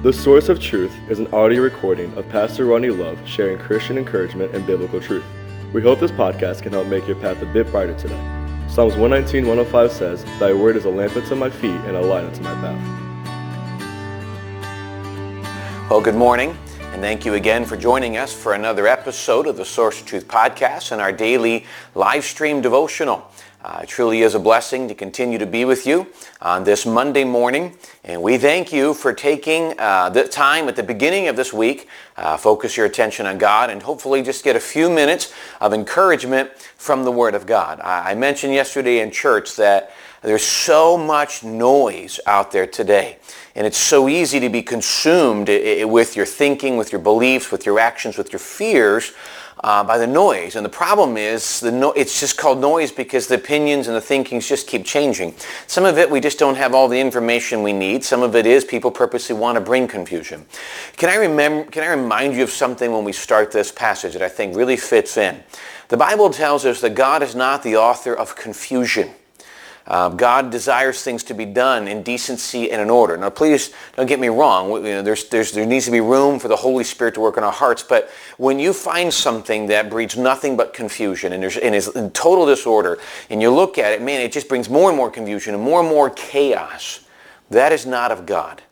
The 0.00 0.12
Source 0.12 0.48
of 0.48 0.60
Truth 0.60 0.96
is 1.10 1.18
an 1.18 1.26
audio 1.34 1.60
recording 1.60 2.16
of 2.16 2.28
Pastor 2.28 2.66
Ronnie 2.66 2.90
Love 2.90 3.18
sharing 3.26 3.58
Christian 3.58 3.98
encouragement 3.98 4.54
and 4.54 4.64
biblical 4.64 5.00
truth. 5.00 5.24
We 5.72 5.82
hope 5.82 5.98
this 5.98 6.12
podcast 6.12 6.62
can 6.62 6.72
help 6.72 6.86
make 6.86 7.08
your 7.08 7.16
path 7.16 7.42
a 7.42 7.46
bit 7.46 7.68
brighter 7.72 7.98
today. 7.98 8.14
Psalms 8.68 8.94
119, 8.94 9.44
105 9.48 9.90
says, 9.90 10.24
Thy 10.38 10.52
word 10.52 10.76
is 10.76 10.84
a 10.84 10.88
lamp 10.88 11.16
unto 11.16 11.34
my 11.34 11.50
feet 11.50 11.72
and 11.72 11.96
a 11.96 12.00
light 12.00 12.22
unto 12.22 12.40
my 12.42 12.54
path. 12.54 12.80
Well, 15.90 16.00
good 16.00 16.14
morning, 16.14 16.56
and 16.92 17.02
thank 17.02 17.24
you 17.24 17.34
again 17.34 17.64
for 17.64 17.76
joining 17.76 18.18
us 18.18 18.32
for 18.32 18.52
another 18.52 18.86
episode 18.86 19.48
of 19.48 19.56
the 19.56 19.64
Source 19.64 20.00
of 20.00 20.06
Truth 20.06 20.28
podcast 20.28 20.92
and 20.92 21.00
our 21.00 21.10
daily 21.10 21.66
live 21.96 22.24
stream 22.24 22.60
devotional. 22.60 23.28
Uh, 23.68 23.80
it 23.82 23.86
truly 23.86 24.22
is 24.22 24.34
a 24.34 24.38
blessing 24.38 24.88
to 24.88 24.94
continue 24.94 25.36
to 25.36 25.44
be 25.44 25.66
with 25.66 25.86
you 25.86 26.06
on 26.40 26.64
this 26.64 26.86
Monday 26.86 27.22
morning. 27.22 27.76
And 28.02 28.22
we 28.22 28.38
thank 28.38 28.72
you 28.72 28.94
for 28.94 29.12
taking 29.12 29.78
uh, 29.78 30.08
the 30.08 30.26
time 30.26 30.68
at 30.68 30.76
the 30.76 30.82
beginning 30.82 31.28
of 31.28 31.36
this 31.36 31.52
week, 31.52 31.86
uh, 32.16 32.38
focus 32.38 32.78
your 32.78 32.86
attention 32.86 33.26
on 33.26 33.36
God, 33.36 33.68
and 33.68 33.82
hopefully 33.82 34.22
just 34.22 34.42
get 34.42 34.56
a 34.56 34.60
few 34.60 34.88
minutes 34.88 35.34
of 35.60 35.74
encouragement 35.74 36.50
from 36.78 37.04
the 37.04 37.12
Word 37.12 37.34
of 37.34 37.44
God. 37.44 37.78
I, 37.80 38.12
I 38.12 38.14
mentioned 38.14 38.54
yesterday 38.54 39.00
in 39.00 39.10
church 39.10 39.56
that 39.56 39.92
there's 40.22 40.44
so 40.44 40.96
much 40.96 41.44
noise 41.44 42.18
out 42.26 42.50
there 42.50 42.66
today. 42.66 43.18
And 43.54 43.66
it's 43.66 43.76
so 43.76 44.08
easy 44.08 44.40
to 44.40 44.48
be 44.48 44.62
consumed 44.62 45.48
with 45.48 46.16
your 46.16 46.26
thinking, 46.26 46.78
with 46.78 46.90
your 46.90 47.02
beliefs, 47.02 47.52
with 47.52 47.66
your 47.66 47.78
actions, 47.78 48.16
with 48.16 48.32
your 48.32 48.40
fears 48.40 49.12
uh, 49.64 49.84
by 49.84 49.98
the 49.98 50.06
noise. 50.06 50.56
And 50.56 50.64
the 50.64 50.70
problem 50.70 51.16
is 51.16 51.60
the 51.60 51.72
no- 51.72 51.92
it's 51.92 52.20
just 52.20 52.36
called 52.38 52.60
noise 52.60 52.92
because 52.92 53.26
the 53.26 53.34
opinions 53.34 53.86
and 53.86 53.96
the 53.96 54.00
thinkings 54.00 54.48
just 54.48 54.66
keep 54.66 54.84
changing. 54.84 55.34
Some 55.66 55.84
of 55.84 55.98
it 55.98 56.10
we 56.10 56.20
just 56.20 56.38
don't 56.38 56.56
have 56.56 56.74
all 56.74 56.88
the 56.88 57.00
information 57.00 57.62
we 57.62 57.72
need. 57.72 58.04
Some 58.04 58.22
of 58.22 58.36
it 58.36 58.46
is 58.46 58.64
people 58.64 58.90
purposely 58.90 59.36
want 59.36 59.56
to 59.56 59.60
bring 59.60 59.88
confusion. 59.88 60.46
Can 60.96 61.08
I 61.08 61.16
remember 61.16 61.70
can 61.70 61.82
I 61.82 61.88
remind 61.88 62.34
you 62.34 62.42
of 62.42 62.50
something 62.50 62.92
when 62.92 63.04
we 63.04 63.12
start 63.12 63.52
this 63.52 63.72
passage 63.72 64.12
that 64.14 64.22
I 64.22 64.28
think 64.28 64.56
really 64.56 64.76
fits 64.76 65.16
in? 65.16 65.42
The 65.88 65.96
Bible 65.96 66.30
tells 66.30 66.66
us 66.66 66.80
that 66.82 66.94
God 66.94 67.22
is 67.22 67.34
not 67.34 67.62
the 67.62 67.76
author 67.76 68.14
of 68.14 68.36
confusion. 68.36 69.10
Uh, 69.88 70.10
God 70.10 70.50
desires 70.50 71.02
things 71.02 71.24
to 71.24 71.34
be 71.34 71.46
done 71.46 71.88
in 71.88 72.02
decency 72.02 72.70
and 72.70 72.80
in 72.82 72.90
order. 72.90 73.16
Now, 73.16 73.30
please 73.30 73.72
don't 73.96 74.06
get 74.06 74.20
me 74.20 74.28
wrong. 74.28 74.70
You 74.70 74.82
know, 74.82 75.02
there's, 75.02 75.30
there's, 75.30 75.50
there 75.52 75.64
needs 75.64 75.86
to 75.86 75.90
be 75.90 76.00
room 76.00 76.38
for 76.38 76.48
the 76.48 76.56
Holy 76.56 76.84
Spirit 76.84 77.14
to 77.14 77.20
work 77.20 77.38
in 77.38 77.42
our 77.42 77.52
hearts. 77.52 77.82
But 77.82 78.10
when 78.36 78.58
you 78.58 78.74
find 78.74 79.12
something 79.12 79.66
that 79.68 79.88
breeds 79.88 80.14
nothing 80.14 80.58
but 80.58 80.74
confusion 80.74 81.32
and, 81.32 81.42
and 81.42 81.74
is 81.74 81.88
in 81.88 82.10
total 82.10 82.44
disorder, 82.44 82.98
and 83.30 83.40
you 83.40 83.50
look 83.50 83.78
at 83.78 83.92
it, 83.92 84.02
man, 84.02 84.20
it 84.20 84.30
just 84.30 84.46
brings 84.46 84.68
more 84.68 84.90
and 84.90 84.96
more 84.96 85.10
confusion 85.10 85.54
and 85.54 85.62
more 85.62 85.80
and 85.80 85.88
more 85.88 86.10
chaos. 86.10 87.00
That 87.48 87.72
is 87.72 87.86
not 87.86 88.12
of 88.12 88.26
God. 88.26 88.62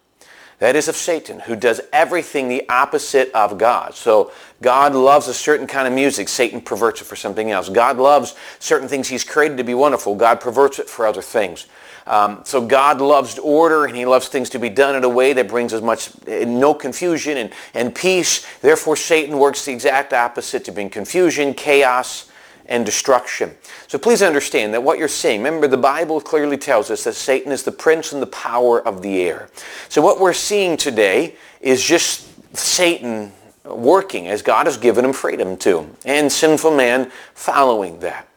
That 0.59 0.75
is 0.75 0.89
of 0.89 0.97
Satan, 0.97 1.41
who 1.41 1.55
does 1.55 1.83
everything 1.93 2.49
the 2.49 2.67
opposite 2.69 3.31
of 3.33 3.59
God. 3.59 3.95
So 3.95 4.33
God 4.63 4.95
loves 4.95 5.29
a 5.29 5.35
certain 5.35 5.67
kind 5.67 5.87
of 5.87 5.93
music. 5.93 6.29
Satan 6.29 6.63
perverts 6.63 7.03
it 7.03 7.05
for 7.05 7.17
something 7.17 7.51
else. 7.51 7.69
God 7.69 7.99
loves 7.99 8.35
certain 8.59 8.89
things 8.89 9.09
he's 9.09 9.25
created 9.25 9.59
to 9.59 9.65
be 9.65 9.75
wonderful. 9.75 10.15
God 10.15 10.41
perverts 10.41 10.79
it 10.79 10.89
for 10.89 11.07
other 11.07 11.21
things. 11.21 11.67
Um, 12.07 12.41
so 12.45 12.65
God 12.65 13.01
loves 13.01 13.39
order 13.39 13.85
and 13.85 13.97
he 13.97 14.07
loves 14.07 14.29
things 14.29 14.49
to 14.51 14.59
be 14.59 14.69
done 14.69 14.95
in 14.95 15.05
a 15.05 15.09
way 15.09 15.33
that 15.33 15.49
brings 15.49 15.73
as 15.73 15.83
much, 15.83 16.11
eh, 16.27 16.45
no 16.45 16.73
confusion 16.73 17.37
and, 17.37 17.53
and 17.75 17.95
peace. 17.95 18.47
Therefore, 18.61 18.97
Satan 18.97 19.39
works 19.39 19.65
the 19.65 19.73
exact 19.73 20.13
opposite 20.13 20.65
to 20.67 20.73
bring 20.73 20.89
confusion, 20.89 21.53
chaos, 21.53 22.26
and 22.69 22.85
destruction. 22.85 23.55
So 23.89 23.99
please 23.99 24.23
understand 24.23 24.75
that 24.75 24.83
what 24.83 24.99
you're 24.99 25.09
seeing, 25.09 25.43
remember 25.43 25.69
the 25.69 25.77
Bible 25.77 26.21
clearly 26.21 26.57
tells 26.57 26.91
us 26.91 27.05
that 27.05 27.15
Satan 27.15 27.53
is 27.53 27.63
the 27.63 27.73
prince 27.73 28.13
and 28.13 28.21
the 28.21 28.27
power 28.27 28.87
of 28.87 29.03
the 29.03 29.23
air. 29.23 29.49
So 29.89 30.03
what 30.03 30.21
we're 30.21 30.33
seeing 30.33 30.77
today 30.77 31.37
is 31.61 31.83
just 31.83 32.29
Satan 32.57 33.33
working 33.65 34.29
as 34.29 34.43
God 34.43 34.67
has 34.67 34.77
given 34.77 35.05
him 35.05 35.13
freedom 35.13 35.57
to, 35.59 35.89
and 36.05 36.31
sinful 36.31 36.77
man 36.77 37.11
following 37.35 38.01
that. 38.01 38.29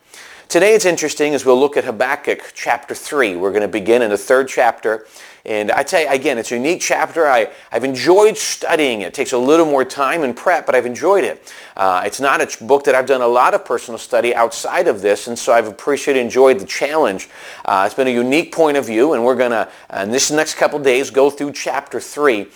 Today 0.50 0.74
it's 0.74 0.86
interesting 0.86 1.36
as 1.36 1.46
we'll 1.46 1.60
look 1.60 1.78
at 1.78 1.84
Habakkuk 1.84 2.54
chapter 2.56 2.96
3. 2.96 3.36
We're 3.36 3.52
going 3.52 3.62
to 3.62 3.68
begin 3.68 4.02
in 4.02 4.10
the 4.10 4.18
third 4.18 4.48
chapter 4.48 5.06
and 5.46 5.70
I 5.70 5.84
tell 5.84 6.02
you, 6.02 6.10
again, 6.10 6.40
it's 6.40 6.52
a 6.52 6.56
unique 6.56 6.82
chapter. 6.82 7.28
I, 7.28 7.52
I've 7.72 7.84
enjoyed 7.84 8.36
studying 8.36 9.02
it. 9.02 9.10
It 9.10 9.14
takes 9.14 9.32
a 9.32 9.38
little 9.38 9.68
more 9.68 9.86
time 9.86 10.24
and 10.24 10.36
prep, 10.36 10.66
but 10.66 10.74
I've 10.74 10.88
enjoyed 10.88 11.24
it. 11.24 11.54
Uh, 11.78 12.02
it's 12.04 12.20
not 12.20 12.42
a 12.42 12.66
book 12.66 12.84
that 12.86 12.96
I've 12.96 13.06
done 13.06 13.22
a 13.22 13.28
lot 13.28 13.54
of 13.54 13.64
personal 13.64 14.00
study 14.00 14.34
outside 14.34 14.88
of 14.88 15.02
this, 15.02 15.28
and 15.28 15.38
so 15.38 15.54
I've 15.54 15.68
appreciated, 15.68 16.20
enjoyed 16.20 16.60
the 16.60 16.66
challenge. 16.66 17.30
Uh, 17.64 17.84
it's 17.86 17.96
been 17.96 18.08
a 18.08 18.12
unique 18.12 18.52
point 18.52 18.76
of 18.76 18.88
view, 18.88 19.14
and 19.14 19.24
we're 19.24 19.36
going 19.36 19.52
to, 19.52 19.70
in 20.02 20.10
this 20.10 20.32
next 20.32 20.56
couple 20.56 20.80
days, 20.80 21.12
go 21.12 21.30
through 21.30 21.54
chapter 21.54 22.00
3. 22.00 22.48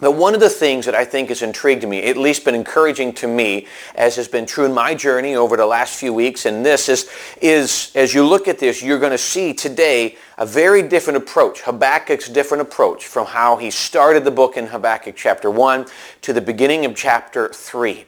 But 0.00 0.12
one 0.12 0.34
of 0.34 0.40
the 0.40 0.48
things 0.48 0.86
that 0.86 0.94
I 0.94 1.04
think 1.04 1.28
has 1.30 1.42
intrigued 1.42 1.86
me, 1.86 2.04
at 2.04 2.16
least 2.16 2.44
been 2.44 2.54
encouraging 2.54 3.12
to 3.14 3.26
me, 3.26 3.66
as 3.96 4.14
has 4.16 4.28
been 4.28 4.46
true 4.46 4.64
in 4.64 4.72
my 4.72 4.94
journey 4.94 5.34
over 5.34 5.56
the 5.56 5.66
last 5.66 5.98
few 5.98 6.14
weeks, 6.14 6.46
and 6.46 6.64
this 6.64 6.88
is, 6.88 7.10
is 7.40 7.90
as 7.96 8.14
you 8.14 8.24
look 8.24 8.46
at 8.46 8.58
this, 8.58 8.82
you're 8.82 9.00
going 9.00 9.12
to 9.12 9.18
see 9.18 9.52
today 9.52 10.16
a 10.36 10.46
very 10.46 10.82
different 10.82 11.16
approach, 11.16 11.62
Habakkuk's 11.62 12.28
different 12.28 12.62
approach 12.62 13.06
from 13.06 13.26
how 13.26 13.56
he 13.56 13.70
started 13.72 14.22
the 14.22 14.30
book 14.30 14.56
in 14.56 14.68
Habakkuk 14.68 15.16
chapter 15.16 15.50
1 15.50 15.86
to 16.22 16.32
the 16.32 16.40
beginning 16.40 16.84
of 16.84 16.94
chapter 16.94 17.48
3. 17.48 18.04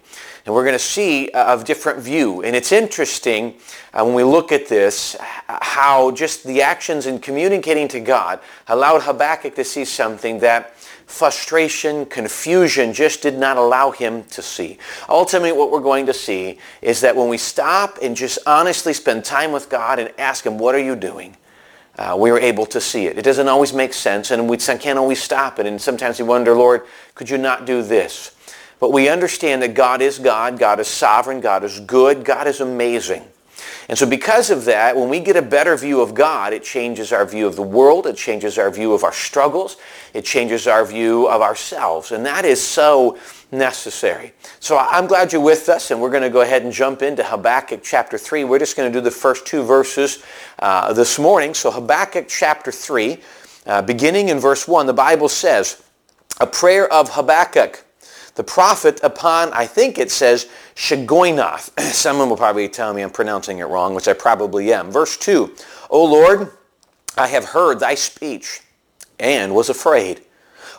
And 0.46 0.54
we're 0.54 0.64
going 0.64 0.74
to 0.74 0.78
see 0.78 1.28
a 1.34 1.62
different 1.62 1.98
view. 1.98 2.42
And 2.42 2.56
it's 2.56 2.72
interesting 2.72 3.56
uh, 3.92 4.04
when 4.04 4.14
we 4.14 4.22
look 4.22 4.52
at 4.52 4.68
this, 4.68 5.16
how 5.46 6.12
just 6.12 6.44
the 6.44 6.62
actions 6.62 7.06
in 7.06 7.18
communicating 7.18 7.88
to 7.88 8.00
God 8.00 8.40
allowed 8.68 9.02
Habakkuk 9.02 9.54
to 9.56 9.64
see 9.64 9.84
something 9.84 10.38
that 10.38 10.74
frustration, 11.10 12.06
confusion 12.06 12.92
just 12.92 13.20
did 13.20 13.36
not 13.36 13.56
allow 13.56 13.90
him 13.90 14.22
to 14.24 14.40
see. 14.40 14.78
Ultimately, 15.08 15.52
what 15.52 15.70
we're 15.70 15.80
going 15.80 16.06
to 16.06 16.14
see 16.14 16.58
is 16.80 17.00
that 17.00 17.16
when 17.16 17.28
we 17.28 17.36
stop 17.36 17.98
and 18.00 18.16
just 18.16 18.38
honestly 18.46 18.92
spend 18.92 19.24
time 19.24 19.52
with 19.52 19.68
God 19.68 19.98
and 19.98 20.12
ask 20.18 20.46
him, 20.46 20.58
what 20.58 20.74
are 20.74 20.82
you 20.82 20.96
doing? 20.96 21.36
Uh, 21.98 22.16
we 22.18 22.30
are 22.30 22.38
able 22.38 22.64
to 22.64 22.80
see 22.80 23.06
it. 23.06 23.18
It 23.18 23.22
doesn't 23.22 23.48
always 23.48 23.72
make 23.72 23.92
sense, 23.92 24.30
and 24.30 24.48
we 24.48 24.56
can't 24.56 24.98
always 24.98 25.22
stop 25.22 25.58
it. 25.58 25.66
And 25.66 25.80
sometimes 25.80 26.18
we 26.18 26.24
wonder, 26.24 26.54
Lord, 26.54 26.86
could 27.14 27.28
you 27.28 27.36
not 27.36 27.66
do 27.66 27.82
this? 27.82 28.34
But 28.78 28.92
we 28.92 29.08
understand 29.08 29.60
that 29.62 29.74
God 29.74 30.00
is 30.00 30.18
God, 30.18 30.58
God 30.58 30.80
is 30.80 30.88
sovereign, 30.88 31.40
God 31.40 31.64
is 31.64 31.80
good, 31.80 32.24
God 32.24 32.46
is 32.46 32.60
amazing. 32.60 33.24
And 33.90 33.98
so 33.98 34.06
because 34.06 34.50
of 34.50 34.66
that, 34.66 34.94
when 34.96 35.08
we 35.08 35.18
get 35.18 35.34
a 35.34 35.42
better 35.42 35.76
view 35.76 36.00
of 36.00 36.14
God, 36.14 36.52
it 36.52 36.62
changes 36.62 37.12
our 37.12 37.26
view 37.26 37.48
of 37.48 37.56
the 37.56 37.62
world, 37.62 38.06
it 38.06 38.16
changes 38.16 38.56
our 38.56 38.70
view 38.70 38.92
of 38.92 39.02
our 39.02 39.12
struggles, 39.12 39.78
it 40.14 40.24
changes 40.24 40.68
our 40.68 40.84
view 40.84 41.26
of 41.26 41.42
ourselves. 41.42 42.12
And 42.12 42.24
that 42.24 42.44
is 42.44 42.64
so 42.64 43.18
necessary. 43.50 44.32
So 44.60 44.78
I'm 44.78 45.08
glad 45.08 45.32
you're 45.32 45.42
with 45.42 45.68
us, 45.68 45.90
and 45.90 46.00
we're 46.00 46.10
going 46.10 46.22
to 46.22 46.30
go 46.30 46.42
ahead 46.42 46.62
and 46.62 46.72
jump 46.72 47.02
into 47.02 47.24
Habakkuk 47.24 47.80
chapter 47.82 48.16
3. 48.16 48.44
We're 48.44 48.60
just 48.60 48.76
going 48.76 48.92
to 48.92 48.96
do 48.96 49.02
the 49.02 49.10
first 49.10 49.44
two 49.44 49.64
verses 49.64 50.22
uh, 50.60 50.92
this 50.92 51.18
morning. 51.18 51.52
So 51.52 51.72
Habakkuk 51.72 52.28
chapter 52.28 52.70
3, 52.70 53.18
uh, 53.66 53.82
beginning 53.82 54.28
in 54.28 54.38
verse 54.38 54.68
1, 54.68 54.86
the 54.86 54.92
Bible 54.92 55.28
says, 55.28 55.82
A 56.40 56.46
prayer 56.46 56.86
of 56.92 57.08
Habakkuk 57.14 57.84
the 58.40 58.44
prophet 58.44 58.98
upon, 59.02 59.52
I 59.52 59.66
think 59.66 59.98
it 59.98 60.10
says, 60.10 60.48
Shagoinath. 60.74 61.78
Someone 61.92 62.30
will 62.30 62.38
probably 62.38 62.70
tell 62.70 62.94
me 62.94 63.02
I'm 63.02 63.10
pronouncing 63.10 63.58
it 63.58 63.64
wrong, 63.64 63.94
which 63.94 64.08
I 64.08 64.14
probably 64.14 64.72
am. 64.72 64.90
Verse 64.90 65.18
2, 65.18 65.54
O 65.90 66.02
Lord, 66.06 66.50
I 67.18 67.26
have 67.26 67.44
heard 67.44 67.80
thy 67.80 67.94
speech 67.96 68.62
and 69.18 69.54
was 69.54 69.68
afraid. 69.68 70.22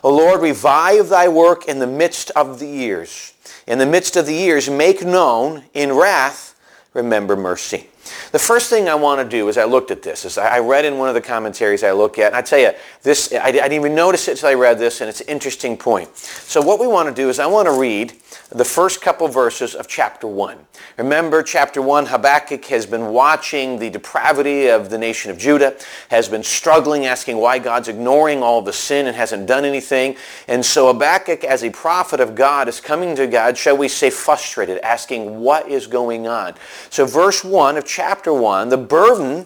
O 0.02 0.12
Lord, 0.12 0.40
revive 0.40 1.08
thy 1.08 1.28
work 1.28 1.68
in 1.68 1.78
the 1.78 1.86
midst 1.86 2.32
of 2.32 2.58
the 2.58 2.66
years. 2.66 3.32
In 3.68 3.78
the 3.78 3.86
midst 3.86 4.16
of 4.16 4.26
the 4.26 4.34
years, 4.34 4.68
make 4.68 5.04
known 5.04 5.62
in 5.72 5.92
wrath, 5.92 6.56
remember 6.94 7.36
mercy. 7.36 7.90
The 8.32 8.38
first 8.38 8.70
thing 8.70 8.88
I 8.88 8.94
want 8.94 9.20
to 9.20 9.28
do 9.28 9.48
as 9.48 9.58
I 9.58 9.64
looked 9.64 9.90
at 9.90 10.02
this 10.02 10.24
is 10.24 10.38
I 10.38 10.58
read 10.58 10.84
in 10.84 10.98
one 10.98 11.08
of 11.08 11.14
the 11.14 11.20
commentaries 11.20 11.84
I 11.84 11.92
look 11.92 12.18
at, 12.18 12.28
and 12.28 12.36
I 12.36 12.42
tell 12.42 12.58
you, 12.58 12.72
this 13.02 13.32
I, 13.32 13.46
I 13.46 13.52
didn't 13.52 13.72
even 13.72 13.94
notice 13.94 14.28
it 14.28 14.32
until 14.32 14.48
I 14.48 14.54
read 14.54 14.78
this, 14.78 15.00
and 15.00 15.08
it's 15.08 15.20
an 15.20 15.28
interesting 15.28 15.76
point. 15.76 16.16
So 16.16 16.60
what 16.60 16.80
we 16.80 16.86
want 16.86 17.08
to 17.08 17.14
do 17.14 17.28
is 17.28 17.38
I 17.38 17.46
want 17.46 17.66
to 17.68 17.78
read 17.78 18.14
the 18.50 18.64
first 18.64 19.00
couple 19.00 19.28
verses 19.28 19.74
of 19.74 19.88
chapter 19.88 20.26
1. 20.26 20.58
Remember, 20.98 21.42
chapter 21.42 21.80
1, 21.80 22.06
Habakkuk 22.06 22.64
has 22.66 22.84
been 22.84 23.06
watching 23.08 23.78
the 23.78 23.88
depravity 23.88 24.68
of 24.68 24.90
the 24.90 24.98
nation 24.98 25.30
of 25.30 25.38
Judah, 25.38 25.76
has 26.10 26.28
been 26.28 26.42
struggling, 26.42 27.06
asking 27.06 27.38
why 27.38 27.58
God's 27.58 27.88
ignoring 27.88 28.42
all 28.42 28.60
the 28.60 28.72
sin 28.72 29.06
and 29.06 29.16
hasn't 29.16 29.46
done 29.46 29.64
anything. 29.64 30.16
And 30.48 30.64
so 30.64 30.88
Habakkuk, 30.88 31.44
as 31.44 31.64
a 31.64 31.70
prophet 31.70 32.20
of 32.20 32.34
God, 32.34 32.68
is 32.68 32.80
coming 32.80 33.16
to 33.16 33.26
God, 33.26 33.56
shall 33.56 33.76
we 33.76 33.88
say, 33.88 34.10
frustrated, 34.10 34.78
asking 34.78 35.40
what 35.40 35.68
is 35.68 35.86
going 35.86 36.26
on. 36.26 36.54
So 36.90 37.06
verse 37.06 37.42
1 37.42 37.78
of 37.78 37.84
chapter 37.92 38.32
1, 38.32 38.70
the 38.70 38.78
burden 38.78 39.44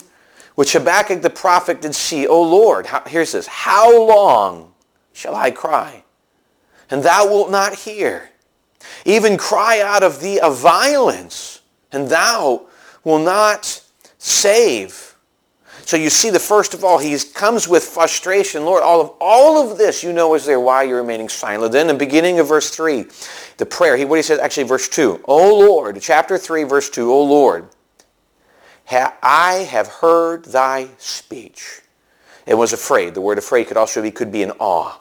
which 0.55 0.73
Habakkuk 0.73 1.21
the 1.21 1.31
prophet 1.31 1.83
did 1.83 1.95
see, 1.95 2.27
O 2.27 2.41
Lord, 2.41 2.87
how, 2.87 3.03
here's 3.07 3.33
this, 3.33 3.47
how 3.47 4.07
long 4.07 4.73
shall 5.13 5.35
I 5.35 5.51
cry? 5.51 6.05
And 6.89 7.03
thou 7.03 7.29
wilt 7.29 7.51
not 7.51 7.75
hear. 7.75 8.31
Even 9.05 9.37
cry 9.37 9.81
out 9.81 10.05
of 10.05 10.21
thee 10.21 10.39
a 10.41 10.51
violence, 10.51 11.61
and 11.91 12.09
thou 12.09 12.67
wilt 13.03 13.25
not 13.25 13.83
save. 14.19 15.17
So 15.85 15.97
you 15.97 16.09
see 16.09 16.31
the 16.31 16.39
first 16.39 16.73
of 16.73 16.85
all, 16.85 16.99
he 16.99 17.19
comes 17.35 17.67
with 17.67 17.85
frustration. 17.85 18.65
Lord, 18.65 18.83
all 18.83 19.01
of 19.01 19.13
all 19.21 19.71
of 19.71 19.77
this 19.77 20.03
you 20.03 20.13
know 20.13 20.35
is 20.35 20.47
there. 20.47 20.61
Why 20.61 20.85
you're 20.85 21.01
remaining 21.01 21.29
silent? 21.29 21.73
Then 21.73 21.89
the 21.89 21.95
beginning 21.95 22.39
of 22.39 22.49
verse 22.49 22.71
3, 22.71 23.07
the 23.57 23.67
prayer, 23.67 23.97
he 23.97 24.05
what 24.05 24.17
he 24.17 24.23
says, 24.23 24.39
actually 24.39 24.65
verse 24.65 24.89
2. 24.89 25.23
O 25.25 25.59
Lord, 25.59 26.01
chapter 26.01 26.39
3, 26.39 26.65
verse 26.65 26.91
2, 26.91 27.13
O 27.13 27.23
Lord, 27.23 27.69
I 29.23 29.67
have 29.71 29.88
heard 29.88 30.47
thy 30.47 30.88
speech. 30.99 31.83
And 32.47 32.59
was 32.59 32.73
afraid. 32.73 33.15
The 33.15 33.21
word 33.21 33.38
afraid 33.38 33.67
could 33.67 33.77
also 33.77 34.00
be 34.00 34.11
could 34.11 34.31
be 34.31 34.43
in 34.43 34.53
awe. 34.53 34.99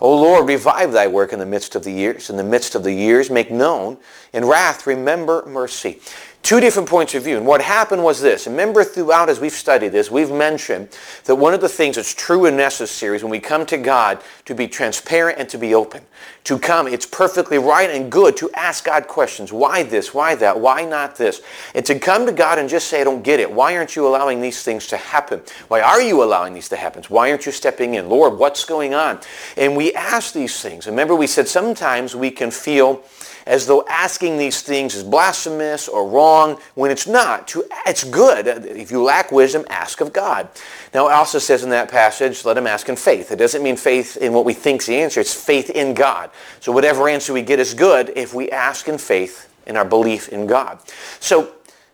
O 0.00 0.16
Lord, 0.16 0.48
revive 0.48 0.92
thy 0.92 1.06
work 1.06 1.34
in 1.34 1.38
the 1.38 1.46
midst 1.46 1.76
of 1.76 1.84
the 1.84 1.92
years. 1.92 2.30
In 2.30 2.36
the 2.36 2.44
midst 2.44 2.74
of 2.74 2.82
the 2.82 2.94
years, 2.94 3.28
make 3.28 3.50
known. 3.50 3.98
In 4.32 4.46
wrath, 4.46 4.86
remember 4.86 5.44
mercy. 5.46 6.00
Two 6.42 6.58
different 6.58 6.88
points 6.88 7.14
of 7.14 7.22
view. 7.22 7.36
And 7.36 7.46
what 7.46 7.60
happened 7.60 8.02
was 8.02 8.20
this. 8.20 8.46
Remember 8.46 8.82
throughout 8.82 9.28
as 9.28 9.38
we've 9.40 9.52
studied 9.52 9.92
this, 9.92 10.10
we've 10.10 10.30
mentioned 10.30 10.88
that 11.26 11.36
one 11.36 11.52
of 11.52 11.60
the 11.60 11.68
things 11.68 11.96
that's 11.96 12.14
true 12.14 12.46
and 12.46 12.56
necessary 12.56 13.14
is 13.16 13.22
when 13.22 13.30
we 13.30 13.38
come 13.38 13.66
to 13.66 13.76
God 13.76 14.20
to 14.46 14.54
be 14.54 14.66
transparent 14.66 15.38
and 15.38 15.48
to 15.50 15.58
be 15.58 15.74
open. 15.74 16.02
To 16.44 16.58
come, 16.58 16.88
it's 16.88 17.04
perfectly 17.04 17.58
right 17.58 17.90
and 17.90 18.10
good 18.10 18.38
to 18.38 18.50
ask 18.54 18.86
God 18.86 19.06
questions. 19.06 19.52
Why 19.52 19.82
this? 19.82 20.14
Why 20.14 20.34
that? 20.36 20.58
Why 20.58 20.84
not 20.84 21.14
this? 21.14 21.42
And 21.74 21.84
to 21.84 21.98
come 21.98 22.24
to 22.24 22.32
God 22.32 22.58
and 22.58 22.70
just 22.70 22.88
say, 22.88 23.02
I 23.02 23.04
don't 23.04 23.22
get 23.22 23.38
it. 23.38 23.52
Why 23.52 23.76
aren't 23.76 23.94
you 23.94 24.08
allowing 24.08 24.40
these 24.40 24.62
things 24.62 24.86
to 24.88 24.96
happen? 24.96 25.42
Why 25.68 25.82
are 25.82 26.00
you 26.00 26.22
allowing 26.22 26.54
these 26.54 26.70
to 26.70 26.76
happen? 26.76 27.04
Why 27.10 27.30
aren't 27.30 27.44
you 27.44 27.52
stepping 27.52 27.94
in? 27.94 28.08
Lord, 28.08 28.38
what's 28.38 28.64
going 28.64 28.94
on? 28.94 29.20
And 29.58 29.76
we 29.76 29.92
ask 29.92 30.32
these 30.32 30.60
things. 30.60 30.86
Remember 30.86 31.14
we 31.14 31.26
said 31.26 31.46
sometimes 31.46 32.16
we 32.16 32.30
can 32.30 32.50
feel 32.50 33.04
as 33.50 33.66
though 33.66 33.84
asking 33.88 34.38
these 34.38 34.62
things 34.62 34.94
is 34.94 35.02
blasphemous 35.02 35.88
or 35.88 36.08
wrong 36.08 36.56
when 36.76 36.88
it's 36.92 37.08
not. 37.08 37.52
It's 37.84 38.04
good. 38.04 38.46
If 38.46 38.92
you 38.92 39.02
lack 39.02 39.32
wisdom, 39.32 39.64
ask 39.68 40.00
of 40.00 40.12
God. 40.12 40.48
Now 40.94 41.08
it 41.08 41.12
also 41.12 41.40
says 41.40 41.64
in 41.64 41.70
that 41.70 41.90
passage, 41.90 42.44
let 42.44 42.56
him 42.56 42.68
ask 42.68 42.88
in 42.88 42.94
faith. 42.94 43.32
It 43.32 43.40
doesn't 43.40 43.64
mean 43.64 43.76
faith 43.76 44.16
in 44.16 44.32
what 44.32 44.44
we 44.44 44.54
think 44.54 44.82
is 44.82 44.86
the 44.86 45.00
answer. 45.00 45.20
It's 45.20 45.34
faith 45.34 45.68
in 45.68 45.94
God. 45.94 46.30
So 46.60 46.70
whatever 46.70 47.08
answer 47.08 47.32
we 47.32 47.42
get 47.42 47.58
is 47.58 47.74
good 47.74 48.12
if 48.14 48.32
we 48.32 48.52
ask 48.52 48.86
in 48.86 48.98
faith 48.98 49.52
in 49.66 49.76
our 49.76 49.84
belief 49.84 50.28
in 50.28 50.46
God. 50.46 50.78
So 51.18 51.52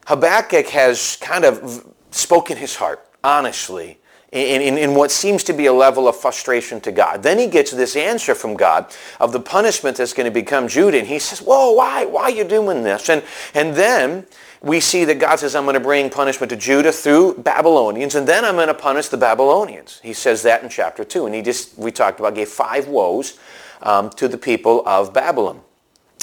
Habakkuk 0.09 0.67
has 0.69 1.17
kind 1.23 1.47
of 1.47 1.91
spoken 2.11 2.59
his 2.59 2.77
heart 2.77 3.09
honestly 3.25 3.99
in, 4.33 4.61
in, 4.61 4.79
in, 4.79 4.95
what 4.95 5.11
seems 5.11 5.45
to 5.45 5.53
be 5.53 5.67
a 5.67 5.73
level 5.73 6.09
of 6.09 6.17
frustration 6.17 6.81
to 6.81 6.93
God. 6.93 7.23
Then 7.23 7.39
he 7.39 7.47
gets 7.47 7.71
this 7.71 7.95
answer 7.95 8.35
from 8.35 8.55
God 8.55 8.93
of 9.21 9.33
the 9.33 9.41
punishment 9.41 9.97
that's 9.97 10.13
going 10.13 10.25
to 10.25 10.33
become 10.33 10.67
Judah. 10.67 10.99
And 10.99 11.07
he 11.07 11.19
says, 11.19 11.41
whoa, 11.41 11.73
why? 11.73 12.05
Why 12.05 12.23
are 12.23 12.31
you 12.31 12.45
doing 12.45 12.83
this? 12.83 13.09
And, 13.09 13.23
and 13.55 13.75
then 13.75 14.27
we 14.61 14.81
see 14.81 15.05
that 15.05 15.21
God 15.21 15.37
says, 15.37 15.55
I'm 15.55 15.65
going 15.65 15.75
to 15.75 15.81
bring 15.81 16.11
punishment 16.11 16.51
to 16.51 16.57
Judah 16.57 16.91
through 16.91 17.35
Babylonians, 17.39 18.15
and 18.15 18.27
then 18.27 18.45
I'm 18.45 18.57
going 18.57 18.69
to 18.69 18.75
punish 18.75 19.09
the 19.09 19.17
Babylonians. 19.17 20.01
He 20.03 20.13
says 20.13 20.43
that 20.43 20.63
in 20.63 20.69
chapter 20.69 21.05
2. 21.05 21.27
And 21.27 21.35
he 21.35 21.43
just, 21.43 21.79
we 21.79 21.93
talked 21.93 22.19
about, 22.19 22.35
gave 22.35 22.49
five 22.49 22.89
woes 22.89 23.39
um, 23.83 24.11
to 24.11 24.27
the 24.27 24.39
people 24.39 24.83
of 24.87 25.13
Babylon. 25.15 25.61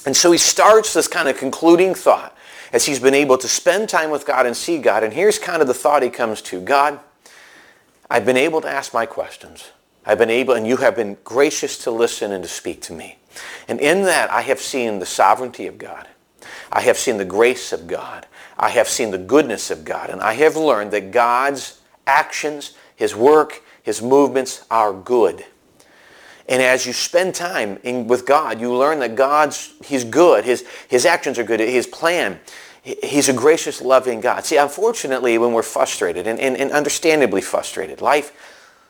And 0.06 0.16
so 0.18 0.32
he 0.32 0.38
starts 0.38 0.94
this 0.94 1.08
kind 1.08 1.30
of 1.30 1.38
concluding 1.38 1.96
thought 1.96 2.36
as 2.74 2.86
he's 2.86 3.00
been 3.00 3.14
able 3.14 3.38
to 3.38 3.48
spend 3.48 3.88
time 3.88 4.10
with 4.10 4.26
God 4.26 4.46
and 4.46 4.58
see 4.58 4.80
God. 4.80 5.04
And 5.04 5.14
here's 5.14 5.40
kind 5.40 5.62
of 5.62 5.68
the 5.68 5.74
thought 5.74 6.04
he 6.04 6.10
comes 6.10 6.42
to. 6.44 6.60
God, 6.60 7.00
I've 8.14 8.28
been 8.28 8.38
able 8.38 8.62
to 8.62 8.70
ask 8.70 8.94
my 8.94 9.08
questions. 9.08 9.72
I've 10.06 10.20
been 10.20 10.30
able, 10.30 10.54
and 10.54 10.68
you 10.68 10.78
have 10.78 10.96
been 10.96 11.18
gracious 11.24 11.80
to 11.80 11.90
listen 11.90 12.32
and 12.32 12.44
to 12.44 12.48
speak 12.48 12.80
to 12.84 12.94
me. 12.94 13.18
And 13.68 13.80
in 13.80 14.04
that, 14.04 14.30
I 14.30 14.42
have 14.42 14.60
seen 14.60 15.00
the 15.00 15.06
sovereignty 15.08 15.66
of 15.66 15.80
God. 15.80 16.08
I 16.72 16.82
have 16.82 16.96
seen 16.96 17.18
the 17.18 17.26
grace 17.26 17.74
of 17.74 17.88
God. 17.88 18.28
I 18.56 18.70
have 18.70 18.88
seen 18.88 19.10
the 19.10 19.18
goodness 19.18 19.72
of 19.72 19.84
God. 19.84 20.12
And 20.12 20.22
I 20.22 20.34
have 20.34 20.56
learned 20.56 20.92
that 20.92 21.10
God's 21.10 21.82
actions, 22.06 22.78
his 22.96 23.16
work, 23.16 23.64
his 23.82 24.00
movements 24.00 24.64
are 24.70 24.94
good. 24.94 25.44
And 26.48 26.62
as 26.62 26.86
you 26.86 26.94
spend 26.94 27.34
time 27.34 27.80
in, 27.82 28.06
with 28.06 28.28
God, 28.28 28.62
you 28.62 28.76
learn 28.76 29.00
that 29.00 29.16
God's, 29.16 29.74
he's 29.84 30.04
good. 30.04 30.46
His, 30.46 30.68
his 30.88 31.08
actions 31.08 31.40
are 31.40 31.44
good. 31.44 31.60
His 31.62 31.88
plan 31.88 32.40
He's 32.84 33.30
a 33.30 33.34
gracious, 33.34 33.82
loving 33.82 34.20
God. 34.20 34.44
See, 34.44 34.58
unfortunately, 34.58 35.38
when 35.38 35.54
we're 35.54 35.64
frustrated, 35.64 36.28
and, 36.28 36.38
and, 36.38 36.58
and 36.58 36.72
understandably 36.72 37.42
frustrated, 37.42 38.02
life, 38.02 38.34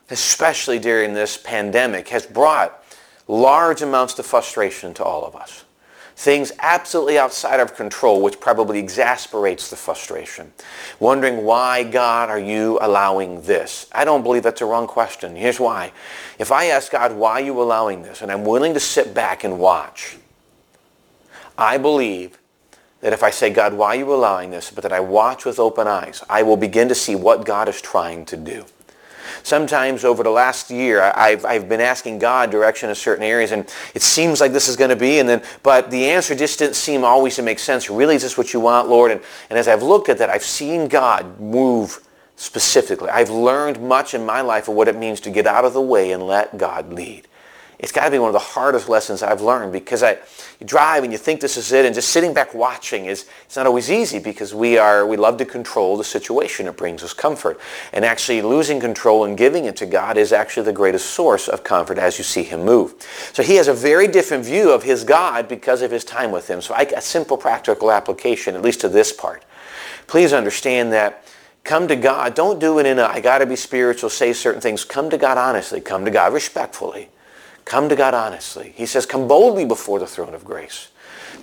especially 0.10 0.80
during 0.80 1.14
this 1.14 1.38
pandemic, 1.38 2.10
has 2.10 2.26
brought 2.26 2.84
large 3.28 3.84
amounts 3.84 4.18
of 4.18 4.26
frustration 4.26 4.96
to 4.96 5.04
all 5.04 5.26
of 5.26 5.36
us. 5.36 5.64
Things 6.16 6.52
absolutely 6.60 7.18
outside 7.18 7.60
of 7.60 7.76
control, 7.76 8.22
which 8.22 8.40
probably 8.40 8.80
exasperates 8.80 9.70
the 9.70 9.76
frustration. 9.76 10.54
Wondering, 11.00 11.44
why, 11.44 11.84
God, 11.84 12.30
are 12.30 12.40
you 12.40 12.80
allowing 12.82 13.42
this? 13.44 13.88
I 13.92 14.06
don't 14.06 14.24
believe 14.24 14.44
that's 14.44 14.62
a 14.62 14.66
wrong 14.66 14.88
question. 14.88 15.36
Here's 15.36 15.60
why. 15.60 15.92
If 16.40 16.52
I 16.52 16.66
ask 16.66 16.92
God, 16.92 17.14
why 17.14 17.42
are 17.42 17.46
you 17.46 17.62
allowing 17.62 18.04
this? 18.04 18.22
And 18.22 18.32
I'm 18.32 18.46
willing 18.46 18.74
to 18.74 18.80
sit 18.80 19.14
back 19.14 19.44
and 19.44 19.60
watch, 19.60 20.18
I 21.58 21.78
believe 21.78 22.38
that 23.04 23.12
if 23.12 23.22
I 23.22 23.32
say, 23.32 23.50
God, 23.50 23.74
why 23.74 23.90
are 23.90 24.00
you 24.00 24.14
allowing 24.14 24.50
this? 24.50 24.72
But 24.72 24.84
that 24.84 24.94
I 24.94 25.02
watch 25.02 25.44
with 25.44 25.60
open 25.60 25.88
eyes, 25.88 26.24
I 26.30 26.42
will 26.42 26.56
begin 26.56 26.88
to 26.88 26.96
see 26.96 27.16
what 27.16 27.44
God 27.46 27.68
is 27.68 27.82
trying 27.82 28.24
to 28.28 28.38
do. 28.38 28.66
Sometimes 29.44 30.06
over 30.06 30.24
the 30.24 30.30
last 30.30 30.72
year, 30.72 31.02
I've, 31.02 31.44
I've 31.44 31.68
been 31.68 31.82
asking 31.82 32.20
God 32.20 32.50
direction 32.50 32.88
in 32.88 32.96
certain 32.96 33.26
areas, 33.26 33.52
and 33.52 33.70
it 33.94 34.02
seems 34.02 34.40
like 34.40 34.54
this 34.54 34.70
is 34.70 34.78
going 34.78 34.90
to 34.90 34.96
be, 34.96 35.20
and 35.20 35.28
then, 35.28 35.44
but 35.64 35.92
the 35.92 36.06
answer 36.12 36.34
just 36.34 36.60
didn't 36.60 36.78
seem 36.78 37.04
always 37.04 37.36
to 37.36 37.42
make 37.42 37.60
sense. 37.60 37.90
Really, 37.90 38.16
is 38.16 38.22
this 38.22 38.38
what 38.38 38.54
you 38.54 38.62
want, 38.62 38.88
Lord? 38.88 39.12
And, 39.12 39.20
and 39.50 39.60
as 39.60 39.68
I've 39.68 39.84
looked 39.84 40.08
at 40.08 40.18
that, 40.20 40.30
I've 40.30 40.44
seen 40.44 40.88
God 40.88 41.42
move 41.42 42.08
specifically. 42.38 43.10
I've 43.10 43.30
learned 43.30 43.82
much 43.82 44.14
in 44.14 44.26
my 44.26 44.40
life 44.40 44.70
of 44.70 44.76
what 44.76 44.88
it 44.88 44.96
means 44.96 45.20
to 45.22 45.30
get 45.30 45.46
out 45.46 45.66
of 45.66 45.74
the 45.74 45.82
way 45.82 46.14
and 46.14 46.26
let 46.26 46.58
God 46.58 46.94
lead. 46.94 47.28
It's 47.80 47.92
got 47.92 48.06
to 48.06 48.12
be 48.12 48.20
one 48.20 48.30
of 48.30 48.34
the 48.34 48.40
hardest 48.40 48.88
lessons 48.88 49.24
I've 49.24 49.42
learned 49.42 49.74
because 49.74 50.04
I, 50.04 50.18
you 50.60 50.66
drive 50.66 51.04
and 51.04 51.12
you 51.12 51.18
think 51.18 51.42
this 51.42 51.58
is 51.58 51.72
it 51.72 51.86
and 51.86 51.94
just 51.94 52.10
sitting 52.10 52.34
back 52.34 52.54
watching 52.54 53.06
is 53.06 53.26
it's 53.46 53.56
not 53.56 53.66
always 53.66 53.92
easy 53.92 54.20
because 54.20 54.54
we 54.54 54.78
are 54.78 55.06
we 55.06 55.18
love 55.18 55.38
to 55.38 55.46
control 55.46 55.98
the 55.98 56.04
situation. 56.04 56.68
It 56.68 56.78
brings 56.78 57.04
us 57.04 57.14
comfort. 57.14 57.60
And 57.92 58.06
actually 58.06 58.42
losing 58.42 58.80
control 58.80 59.26
and 59.26 59.38
giving 59.38 59.66
it 59.66 59.76
to 59.78 59.86
God 59.86 60.18
is 60.18 60.32
actually 60.32 60.66
the 60.66 60.74
greatest 60.74 61.12
source 61.12 61.48
of 61.48 61.64
comfort 61.64 61.98
as 61.98 62.18
you 62.18 62.24
see 62.24 62.44
him 62.44 62.64
move. 62.64 62.96
So 63.34 63.44
he 63.44 63.56
has 63.56 63.68
a 63.68 63.74
very 63.74 64.08
different 64.08 64.46
view 64.46 64.72
of 64.72 64.84
his 64.84 65.04
God 65.04 65.48
because 65.48 65.82
of 65.82 65.92
his 65.92 66.06
time 66.06 66.32
with 66.32 66.50
him. 66.50 66.62
So 66.62 66.74
I, 66.74 66.84
a 66.84 67.02
simple 67.02 67.38
practical 67.38 67.92
application, 67.92 68.56
at 68.56 68.62
least 68.62 68.82
to 68.82 68.90
this 68.90 69.12
part. 69.12 69.44
Please 70.08 70.34
understand 70.34 70.94
that 70.94 71.26
come 71.64 71.88
to 71.88 71.96
God. 71.96 72.36
Don't 72.36 72.60
do 72.60 72.80
it 72.80 72.86
in 72.86 73.00
a, 73.00 73.04
I 73.04 73.20
got 73.20 73.40
to 73.40 73.46
be 73.46 73.56
spiritual, 73.56 74.10
say 74.10 74.34
certain 74.34 74.62
things. 74.62 74.86
Come 74.86 75.10
to 75.10 75.18
God 75.18 75.38
honestly. 75.38 75.82
Come 75.82 76.06
to 76.06 76.12
God 76.12 76.34
respectfully. 76.34 77.10
Come 77.66 77.90
to 77.90 77.96
God 77.96 78.14
honestly. 78.14 78.74
He 78.76 78.86
says, 78.86 79.06
come 79.06 79.28
boldly 79.28 79.66
before 79.66 80.00
the 80.00 80.08
throne 80.08 80.34
of 80.34 80.44
grace. 80.44 80.90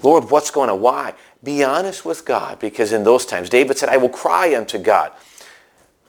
Lord, 0.02 0.30
what's 0.30 0.50
going 0.50 0.70
on? 0.70 0.80
Why? 0.80 1.14
Be 1.42 1.64
honest 1.64 2.04
with 2.04 2.24
God 2.24 2.58
because 2.58 2.92
in 2.92 3.04
those 3.04 3.26
times, 3.26 3.48
David 3.48 3.78
said, 3.78 3.88
I 3.88 3.96
will 3.96 4.08
cry 4.08 4.54
unto 4.54 4.78
God. 4.78 5.12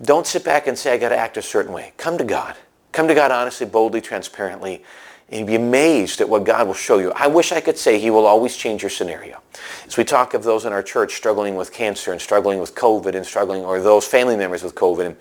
Don't 0.02 0.26
sit 0.26 0.44
back 0.44 0.68
and 0.68 0.78
say, 0.78 0.94
I 0.94 0.98
got 0.98 1.10
to 1.10 1.18
act 1.18 1.38
a 1.38 1.42
certain 1.42 1.74
way. 1.74 1.94
Come 1.98 2.18
to 2.18 2.24
God. 2.24 2.56
Come 2.92 3.08
to 3.08 3.14
God 3.14 3.32
honestly, 3.32 3.66
boldly, 3.66 4.02
transparently, 4.02 4.84
and 5.30 5.48
be 5.48 5.56
amazed 5.56 6.20
at 6.20 6.28
what 6.28 6.44
God 6.44 6.68
will 6.68 6.74
show 6.74 6.98
you. 6.98 7.12
I 7.14 7.28
wish 7.28 7.52
I 7.52 7.62
could 7.62 7.78
say 7.78 8.00
he 8.00 8.10
will 8.10 8.26
always 8.26 8.58
change 8.58 8.84
your 8.84 8.90
scenario. 8.90 9.42
As 9.86 9.96
we 9.96 10.04
talk 10.04 10.34
of 10.34 10.44
those 10.44 10.66
in 10.66 10.74
our 10.74 10.84
church 10.84 11.14
struggling 11.14 11.56
with 11.56 11.72
cancer 11.72 12.12
and 12.12 12.20
struggling 12.20 12.60
with 12.60 12.76
COVID 12.76 13.16
and 13.16 13.26
struggling, 13.26 13.64
or 13.64 13.80
those 13.80 14.06
family 14.06 14.36
members 14.36 14.64
with 14.64 14.76
COVID, 14.76 15.06
and 15.06 15.16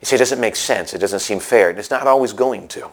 you 0.00 0.06
say 0.06 0.16
it 0.16 0.20
doesn't 0.20 0.40
make 0.40 0.54
sense. 0.54 0.94
It 0.94 0.98
doesn't 0.98 1.20
seem 1.20 1.40
fair. 1.40 1.70
And 1.70 1.78
it's 1.78 1.90
not 1.90 2.06
always 2.06 2.32
going 2.32 2.68
to 2.68 2.90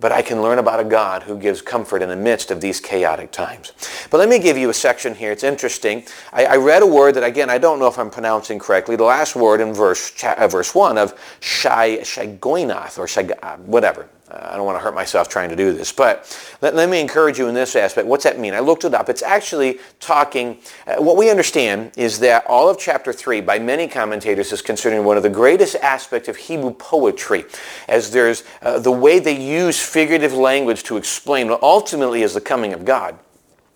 but 0.00 0.10
I 0.10 0.22
can 0.22 0.40
learn 0.40 0.58
about 0.58 0.80
a 0.80 0.84
God 0.84 1.22
who 1.22 1.38
gives 1.38 1.60
comfort 1.60 2.02
in 2.02 2.08
the 2.08 2.16
midst 2.16 2.50
of 2.50 2.60
these 2.60 2.80
chaotic 2.80 3.30
times. 3.30 3.72
But 4.10 4.18
let 4.18 4.28
me 4.28 4.38
give 4.38 4.56
you 4.56 4.70
a 4.70 4.74
section 4.74 5.14
here. 5.14 5.32
It's 5.32 5.44
interesting. 5.44 6.04
I, 6.32 6.46
I 6.46 6.56
read 6.56 6.82
a 6.82 6.86
word 6.86 7.14
that, 7.16 7.24
again, 7.24 7.50
I 7.50 7.58
don't 7.58 7.78
know 7.78 7.88
if 7.88 7.98
I'm 7.98 8.10
pronouncing 8.10 8.58
correctly. 8.58 8.96
The 8.96 9.04
last 9.04 9.36
word 9.36 9.60
in 9.60 9.74
verse, 9.74 10.12
uh, 10.24 10.48
verse 10.48 10.74
1 10.74 10.96
of 10.96 11.18
Shai, 11.40 11.98
Shagoinath, 11.98 12.98
or 12.98 13.06
Shag, 13.06 13.32
uh, 13.42 13.56
whatever. 13.58 14.08
I 14.34 14.56
don't 14.56 14.64
want 14.64 14.76
to 14.76 14.82
hurt 14.82 14.94
myself 14.94 15.28
trying 15.28 15.50
to 15.50 15.56
do 15.56 15.72
this, 15.72 15.92
but 15.92 16.36
let, 16.62 16.74
let, 16.74 16.88
me 16.88 17.00
encourage 17.00 17.38
you 17.38 17.48
in 17.48 17.54
this 17.54 17.76
aspect. 17.76 18.06
What's 18.06 18.24
that 18.24 18.38
mean? 18.38 18.54
I 18.54 18.60
looked 18.60 18.84
it 18.84 18.94
up. 18.94 19.08
It's 19.08 19.22
actually 19.22 19.78
talking, 20.00 20.58
uh, 20.86 20.96
what 20.96 21.16
we 21.16 21.30
understand 21.30 21.92
is 21.98 22.18
that 22.20 22.46
all 22.46 22.68
of 22.68 22.78
chapter 22.78 23.12
3 23.12 23.42
by 23.42 23.58
many 23.58 23.86
commentators 23.86 24.52
is 24.52 24.62
considered 24.62 25.02
one 25.02 25.16
of 25.16 25.22
the 25.22 25.30
greatest 25.30 25.76
aspects 25.76 26.28
of 26.28 26.36
Hebrew 26.36 26.72
poetry, 26.72 27.44
as 27.88 28.10
there's 28.10 28.44
uh, 28.62 28.78
the 28.78 28.92
way 28.92 29.18
they 29.18 29.38
use 29.38 29.78
figurative 29.78 30.32
language 30.32 30.82
to 30.84 30.96
explain 30.96 31.48
what 31.48 31.62
ultimately 31.62 32.22
is 32.22 32.32
the 32.32 32.40
coming 32.40 32.72
of 32.72 32.84
God. 32.84 33.18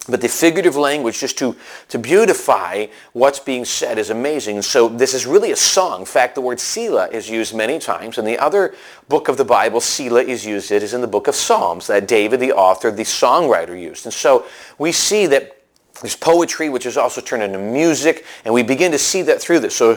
But 0.09 0.21
the 0.21 0.29
figurative 0.29 0.77
language, 0.77 1.19
just 1.19 1.37
to, 1.39 1.57
to 1.89 1.99
beautify 1.99 2.87
what's 3.13 3.41
being 3.41 3.65
said, 3.65 3.99
is 3.99 4.11
amazing. 4.11 4.63
So 4.63 4.89
this 4.89 5.15
is 5.15 5.27
really 5.27 5.51
a 5.51 5.57
song. 5.57 6.01
In 6.01 6.07
fact, 6.07 6.35
the 6.35 6.41
word 6.41 6.61
Selah 6.61 7.09
is 7.09 7.29
used 7.29 7.55
many 7.55 7.79
times. 7.79 8.19
In 8.19 8.25
the 8.25 8.39
other 8.39 8.75
book 9.09 9.29
of 9.29 9.37
the 9.37 9.45
Bible, 9.45 9.81
Selah 9.81 10.23
is 10.23 10.47
used. 10.47 10.71
It 10.71 10.83
is 10.83 10.95
in 10.95 11.01
the 11.01 11.07
book 11.07 11.27
of 11.27 11.35
Psalms 11.35 11.87
that 11.89 12.07
David, 12.07 12.41
the 12.41 12.53
author, 12.53 12.91
the 12.91 13.03
songwriter, 13.03 13.81
used. 13.81 14.07
And 14.07 14.15
so 14.15 14.47
we 14.79 14.93
see 14.93 15.27
that 15.27 15.57
There's 16.03 16.17
poetry, 16.17 16.69
which 16.69 16.85
is 16.85 16.97
also 16.97 17.21
turned 17.21 17.43
into 17.43 17.59
music, 17.59 18.27
and 18.45 18.53
we 18.53 18.63
begin 18.63 18.93
to 18.93 18.99
see 18.99 19.23
that 19.23 19.41
through 19.41 19.61
this. 19.61 19.75
So, 19.75 19.95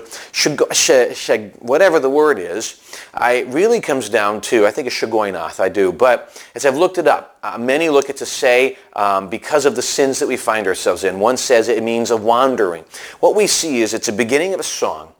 whatever 1.59 1.99
the 1.99 2.09
word 2.09 2.39
is, 2.39 2.79
I 3.13 3.41
really 3.41 3.81
comes 3.81 4.07
down 4.07 4.41
to, 4.41 4.65
I 4.65 4.71
think 4.71 4.87
it's 4.87 4.95
shagoinath, 4.95 5.59
I 5.59 5.67
do. 5.67 5.91
But 5.91 6.43
as 6.55 6.65
I've 6.65 6.77
looked 6.77 6.97
it 6.97 7.07
up, 7.07 7.37
uh, 7.43 7.57
many 7.57 7.89
look 7.89 8.09
at 8.09 8.17
to 8.17 8.25
say 8.25 8.77
um, 8.95 9.29
because 9.29 9.65
of 9.65 9.75
the 9.75 9.81
sins 9.81 10.19
that 10.19 10.27
we 10.27 10.37
find 10.37 10.67
ourselves 10.67 11.03
in. 11.03 11.19
One 11.19 11.35
says 11.35 11.67
it 11.67 11.83
means 11.83 12.11
a 12.11 12.17
wandering. 12.17 12.85
What 13.19 13.35
we 13.35 13.47
see 13.47 13.81
is 13.81 13.93
it's 13.93 14.07
a 14.07 14.13
beginning 14.13 14.53
of 14.53 14.59
a 14.59 14.63
song, 14.63 15.13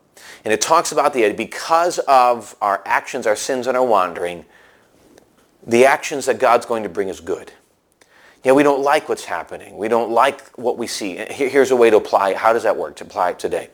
and 0.45 0.53
it 0.53 0.61
talks 0.61 0.91
about 0.91 1.13
the 1.13 1.29
because 1.33 1.99
of 1.99 2.55
our 2.61 2.81
actions, 2.85 3.27
our 3.27 3.35
sins, 3.35 3.67
and 3.67 3.75
our 3.75 3.85
wandering, 3.85 4.45
the 5.65 5.85
actions 5.85 6.25
that 6.25 6.39
God's 6.39 6.65
going 6.65 6.83
to 6.83 6.89
bring 6.89 7.09
is 7.09 7.19
good. 7.19 7.51
Yeah, 8.43 8.53
we 8.53 8.63
don't 8.63 8.81
like 8.81 9.09
what's 9.09 9.25
happening. 9.25 9.77
We 9.77 9.89
don't 9.89 10.11
like 10.11 10.49
what 10.57 10.77
we 10.77 10.87
see. 10.87 11.15
Here's 11.15 11.71
a 11.71 11.75
way 11.75 11.89
to 11.89 11.97
apply 11.97 12.31
it. 12.31 12.37
How 12.37 12.53
does 12.53 12.63
that 12.63 12.77
work, 12.77 12.95
to 12.97 13.03
apply 13.03 13.31
it 13.31 13.39
today? 13.39 13.69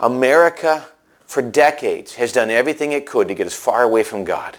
America, 0.00 0.86
for 1.26 1.40
decades, 1.40 2.14
has 2.16 2.32
done 2.32 2.50
everything 2.50 2.92
it 2.92 3.06
could 3.06 3.28
to 3.28 3.34
get 3.34 3.46
as 3.46 3.54
far 3.54 3.82
away 3.82 4.02
from 4.02 4.24
God. 4.24 4.58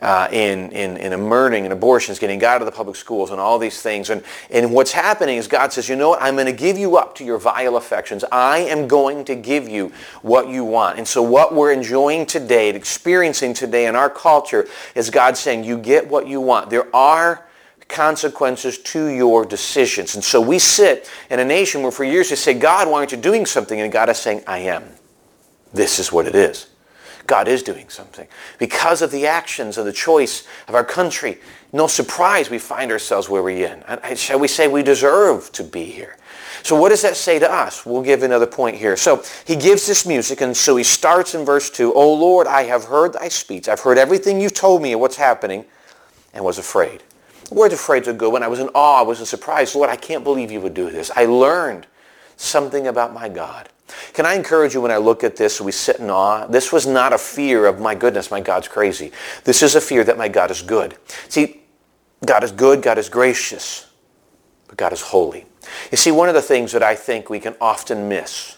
Uh, 0.00 0.26
in, 0.32 0.72
in, 0.72 0.96
in 0.96 1.20
murdering 1.20 1.62
and 1.62 1.72
abortions, 1.72 2.18
getting 2.18 2.40
God 2.40 2.56
out 2.56 2.62
of 2.62 2.66
the 2.66 2.72
public 2.72 2.96
schools 2.96 3.30
and 3.30 3.38
all 3.38 3.56
these 3.56 3.82
things. 3.82 4.10
And, 4.10 4.24
and 4.50 4.72
what's 4.72 4.90
happening 4.90 5.36
is 5.36 5.46
God 5.46 5.72
says, 5.72 5.88
you 5.88 5.94
know 5.94 6.08
what, 6.08 6.20
I'm 6.20 6.34
going 6.34 6.46
to 6.46 6.52
give 6.52 6.76
you 6.76 6.96
up 6.96 7.14
to 7.16 7.24
your 7.24 7.38
vile 7.38 7.76
affections. 7.76 8.24
I 8.32 8.58
am 8.58 8.88
going 8.88 9.24
to 9.26 9.36
give 9.36 9.68
you 9.68 9.92
what 10.22 10.48
you 10.48 10.64
want. 10.64 10.98
And 10.98 11.06
so 11.06 11.22
what 11.22 11.54
we're 11.54 11.72
enjoying 11.72 12.26
today, 12.26 12.70
experiencing 12.70 13.54
today 13.54 13.86
in 13.86 13.94
our 13.94 14.10
culture 14.10 14.66
is 14.96 15.08
God 15.08 15.36
saying, 15.36 15.62
you 15.62 15.78
get 15.78 16.08
what 16.08 16.26
you 16.26 16.40
want. 16.40 16.68
There 16.68 16.88
are 16.96 17.46
consequences 17.92 18.78
to 18.78 19.06
your 19.06 19.44
decisions. 19.44 20.14
And 20.14 20.24
so 20.24 20.40
we 20.40 20.58
sit 20.58 21.08
in 21.30 21.38
a 21.38 21.44
nation 21.44 21.82
where 21.82 21.92
for 21.92 22.04
years 22.04 22.30
we 22.30 22.36
say, 22.36 22.54
God, 22.54 22.88
why 22.88 22.98
aren't 22.98 23.12
you 23.12 23.18
doing 23.18 23.46
something? 23.46 23.80
And 23.80 23.92
God 23.92 24.08
is 24.08 24.18
saying, 24.18 24.42
I 24.46 24.58
am. 24.58 24.84
This 25.72 25.98
is 25.98 26.10
what 26.10 26.26
it 26.26 26.34
is. 26.34 26.68
God 27.26 27.46
is 27.46 27.62
doing 27.62 27.88
something. 27.88 28.26
Because 28.58 29.00
of 29.00 29.12
the 29.12 29.26
actions 29.26 29.78
and 29.78 29.86
the 29.86 29.92
choice 29.92 30.46
of 30.66 30.74
our 30.74 30.84
country, 30.84 31.38
no 31.72 31.86
surprise 31.86 32.50
we 32.50 32.58
find 32.58 32.90
ourselves 32.90 33.28
where 33.28 33.42
we're 33.42 33.66
in. 33.66 34.16
Shall 34.16 34.40
we 34.40 34.48
say 34.48 34.66
we 34.66 34.82
deserve 34.82 35.52
to 35.52 35.62
be 35.62 35.84
here? 35.84 36.16
So 36.64 36.76
what 36.76 36.90
does 36.90 37.02
that 37.02 37.16
say 37.16 37.38
to 37.38 37.50
us? 37.50 37.86
We'll 37.86 38.02
give 38.02 38.22
another 38.22 38.46
point 38.46 38.76
here. 38.76 38.96
So 38.96 39.22
he 39.46 39.56
gives 39.56 39.86
this 39.86 40.04
music, 40.04 40.40
and 40.40 40.56
so 40.56 40.76
he 40.76 40.84
starts 40.84 41.34
in 41.34 41.44
verse 41.44 41.70
2, 41.70 41.94
O 41.94 42.14
Lord, 42.14 42.46
I 42.46 42.64
have 42.64 42.84
heard 42.84 43.14
thy 43.14 43.28
speech. 43.28 43.68
I've 43.68 43.80
heard 43.80 43.98
everything 43.98 44.40
you've 44.40 44.54
told 44.54 44.82
me 44.82 44.92
of 44.92 45.00
what's 45.00 45.16
happening, 45.16 45.64
and 46.34 46.44
was 46.44 46.58
afraid. 46.58 47.02
Word 47.52 47.72
afraid 47.72 48.04
to 48.04 48.12
go 48.12 48.30
when 48.30 48.42
I 48.42 48.48
was 48.48 48.58
in 48.58 48.68
awe, 48.74 49.00
I 49.00 49.02
was 49.02 49.20
in 49.20 49.26
surprise. 49.26 49.74
Lord, 49.74 49.90
I 49.90 49.96
can't 49.96 50.24
believe 50.24 50.50
you 50.50 50.60
would 50.60 50.74
do 50.74 50.90
this. 50.90 51.10
I 51.14 51.26
learned 51.26 51.86
something 52.36 52.86
about 52.86 53.12
my 53.12 53.28
God. 53.28 53.68
Can 54.14 54.26
I 54.26 54.34
encourage 54.34 54.74
you 54.74 54.80
when 54.80 54.90
I 54.90 54.96
look 54.96 55.22
at 55.22 55.36
this, 55.36 55.60
we 55.60 55.72
sit 55.72 55.96
in 55.96 56.10
awe? 56.10 56.46
This 56.46 56.72
was 56.72 56.86
not 56.86 57.12
a 57.12 57.18
fear 57.18 57.66
of, 57.66 57.80
my 57.80 57.94
goodness, 57.94 58.30
my 58.30 58.40
God's 58.40 58.68
crazy. 58.68 59.12
This 59.44 59.62
is 59.62 59.74
a 59.74 59.80
fear 59.80 60.02
that 60.04 60.18
my 60.18 60.28
God 60.28 60.50
is 60.50 60.62
good. 60.62 60.96
See, 61.28 61.62
God 62.24 62.44
is 62.44 62.52
good, 62.52 62.82
God 62.82 62.98
is 62.98 63.08
gracious, 63.08 63.90
but 64.68 64.76
God 64.76 64.92
is 64.92 65.02
holy. 65.02 65.46
You 65.90 65.96
see, 65.96 66.10
one 66.10 66.28
of 66.28 66.34
the 66.34 66.42
things 66.42 66.72
that 66.72 66.82
I 66.82 66.94
think 66.94 67.30
we 67.30 67.40
can 67.40 67.54
often 67.60 68.08
miss 68.08 68.56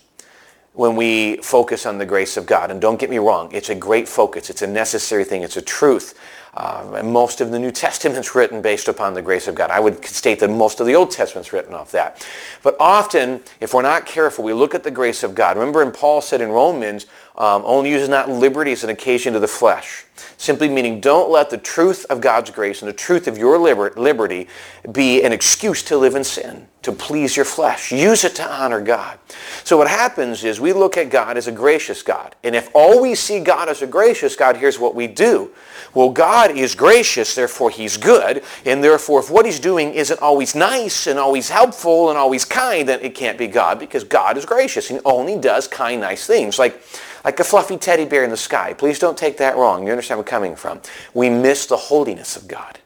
when 0.74 0.96
we 0.96 1.36
focus 1.36 1.86
on 1.86 1.98
the 1.98 2.06
grace 2.06 2.36
of 2.36 2.46
God, 2.46 2.70
and 2.70 2.80
don't 2.80 2.98
get 2.98 3.08
me 3.08 3.18
wrong, 3.18 3.48
it's 3.52 3.68
a 3.68 3.74
great 3.74 4.08
focus. 4.08 4.50
It's 4.50 4.62
a 4.62 4.66
necessary 4.66 5.24
thing. 5.24 5.42
It's 5.42 5.56
a 5.56 5.62
truth. 5.62 6.18
Uh, 6.56 7.02
most 7.04 7.40
of 7.40 7.50
the 7.50 7.58
New 7.58 7.72
Testament's 7.72 8.34
written 8.34 8.62
based 8.62 8.86
upon 8.86 9.14
the 9.14 9.22
grace 9.22 9.48
of 9.48 9.56
God. 9.56 9.70
I 9.70 9.80
would 9.80 10.04
state 10.04 10.38
that 10.38 10.48
most 10.48 10.78
of 10.78 10.86
the 10.86 10.94
Old 10.94 11.10
Testament's 11.10 11.52
written 11.52 11.74
off 11.74 11.90
that. 11.90 12.24
But 12.62 12.76
often, 12.78 13.40
if 13.60 13.74
we're 13.74 13.82
not 13.82 14.06
careful, 14.06 14.44
we 14.44 14.52
look 14.52 14.72
at 14.72 14.84
the 14.84 14.90
grace 14.90 15.24
of 15.24 15.34
God. 15.34 15.56
Remember, 15.56 15.82
and 15.82 15.92
Paul 15.92 16.20
said 16.20 16.40
in 16.40 16.50
Romans, 16.50 17.06
um, 17.36 17.62
only 17.64 17.90
use 17.90 18.08
not 18.08 18.28
liberty 18.28 18.70
as 18.70 18.84
an 18.84 18.90
occasion 18.90 19.32
to 19.32 19.40
the 19.40 19.48
flesh. 19.48 20.04
Simply 20.36 20.68
meaning 20.68 21.00
don't 21.00 21.30
let 21.30 21.50
the 21.50 21.58
truth 21.58 22.06
of 22.10 22.20
God's 22.20 22.50
grace 22.50 22.82
and 22.82 22.88
the 22.88 22.92
truth 22.92 23.26
of 23.26 23.38
your 23.38 23.58
liber- 23.58 23.92
liberty 23.96 24.48
be 24.92 25.22
an 25.22 25.32
excuse 25.32 25.82
to 25.84 25.96
live 25.96 26.14
in 26.14 26.22
sin, 26.22 26.68
to 26.82 26.92
please 26.92 27.36
your 27.36 27.44
flesh. 27.44 27.90
Use 27.90 28.24
it 28.24 28.34
to 28.36 28.46
honor 28.46 28.80
God. 28.80 29.18
So 29.64 29.76
what 29.76 29.88
happens 29.88 30.44
is 30.44 30.60
we 30.60 30.72
look 30.72 30.96
at 30.96 31.10
God 31.10 31.36
as 31.36 31.46
a 31.46 31.52
gracious 31.52 32.02
God. 32.02 32.34
And 32.44 32.54
if 32.54 32.68
all 32.74 33.00
we 33.00 33.14
see 33.14 33.40
God 33.40 33.68
as 33.68 33.82
a 33.82 33.86
gracious 33.86 34.36
God, 34.36 34.56
here's 34.56 34.78
what 34.78 34.94
we 34.94 35.06
do. 35.06 35.50
Well, 35.94 36.10
God 36.10 36.50
is 36.50 36.74
gracious, 36.74 37.34
therefore 37.34 37.70
he's 37.70 37.96
good. 37.96 38.42
And 38.64 38.84
therefore, 38.84 39.20
if 39.20 39.30
what 39.30 39.46
he's 39.46 39.60
doing 39.60 39.94
isn't 39.94 40.20
always 40.20 40.54
nice 40.54 41.06
and 41.06 41.18
always 41.18 41.48
helpful 41.48 42.10
and 42.10 42.18
always 42.18 42.44
kind, 42.44 42.88
then 42.88 43.00
it 43.00 43.14
can't 43.14 43.38
be 43.38 43.46
God 43.46 43.78
because 43.78 44.04
God 44.04 44.36
is 44.36 44.44
gracious. 44.44 44.88
He 44.88 44.98
only 45.04 45.38
does 45.38 45.66
kind, 45.66 46.00
nice 46.00 46.26
things. 46.26 46.58
Like 46.58 46.80
like 47.24 47.40
a 47.40 47.44
fluffy 47.44 47.78
teddy 47.78 48.04
bear 48.04 48.22
in 48.22 48.30
the 48.30 48.36
sky. 48.36 48.74
Please 48.74 48.98
don't 48.98 49.16
take 49.16 49.38
that 49.38 49.56
wrong. 49.56 49.84
You 49.84 49.90
understand 49.92 50.03
where 50.08 50.18
I'm 50.18 50.24
coming 50.24 50.56
from. 50.56 50.80
We 51.12 51.30
miss 51.30 51.66
the 51.66 51.76
holiness 51.76 52.36
of 52.36 52.48
God. 52.48 52.78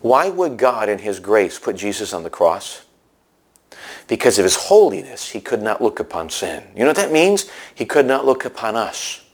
Why 0.00 0.28
would 0.28 0.56
God 0.56 0.88
in 0.88 0.98
his 0.98 1.20
grace 1.20 1.58
put 1.58 1.76
Jesus 1.76 2.12
on 2.12 2.24
the 2.24 2.30
cross? 2.30 2.84
Because 4.08 4.38
of 4.38 4.44
his 4.44 4.56
holiness, 4.56 5.30
he 5.30 5.40
could 5.40 5.62
not 5.62 5.80
look 5.80 6.00
upon 6.00 6.28
sin. 6.28 6.64
You 6.74 6.80
know 6.80 6.88
what 6.88 6.96
that 6.96 7.12
means? 7.12 7.48
He 7.74 7.86
could 7.86 8.06
not 8.06 8.26
look 8.26 8.44
upon 8.44 8.74
us. 8.74 9.24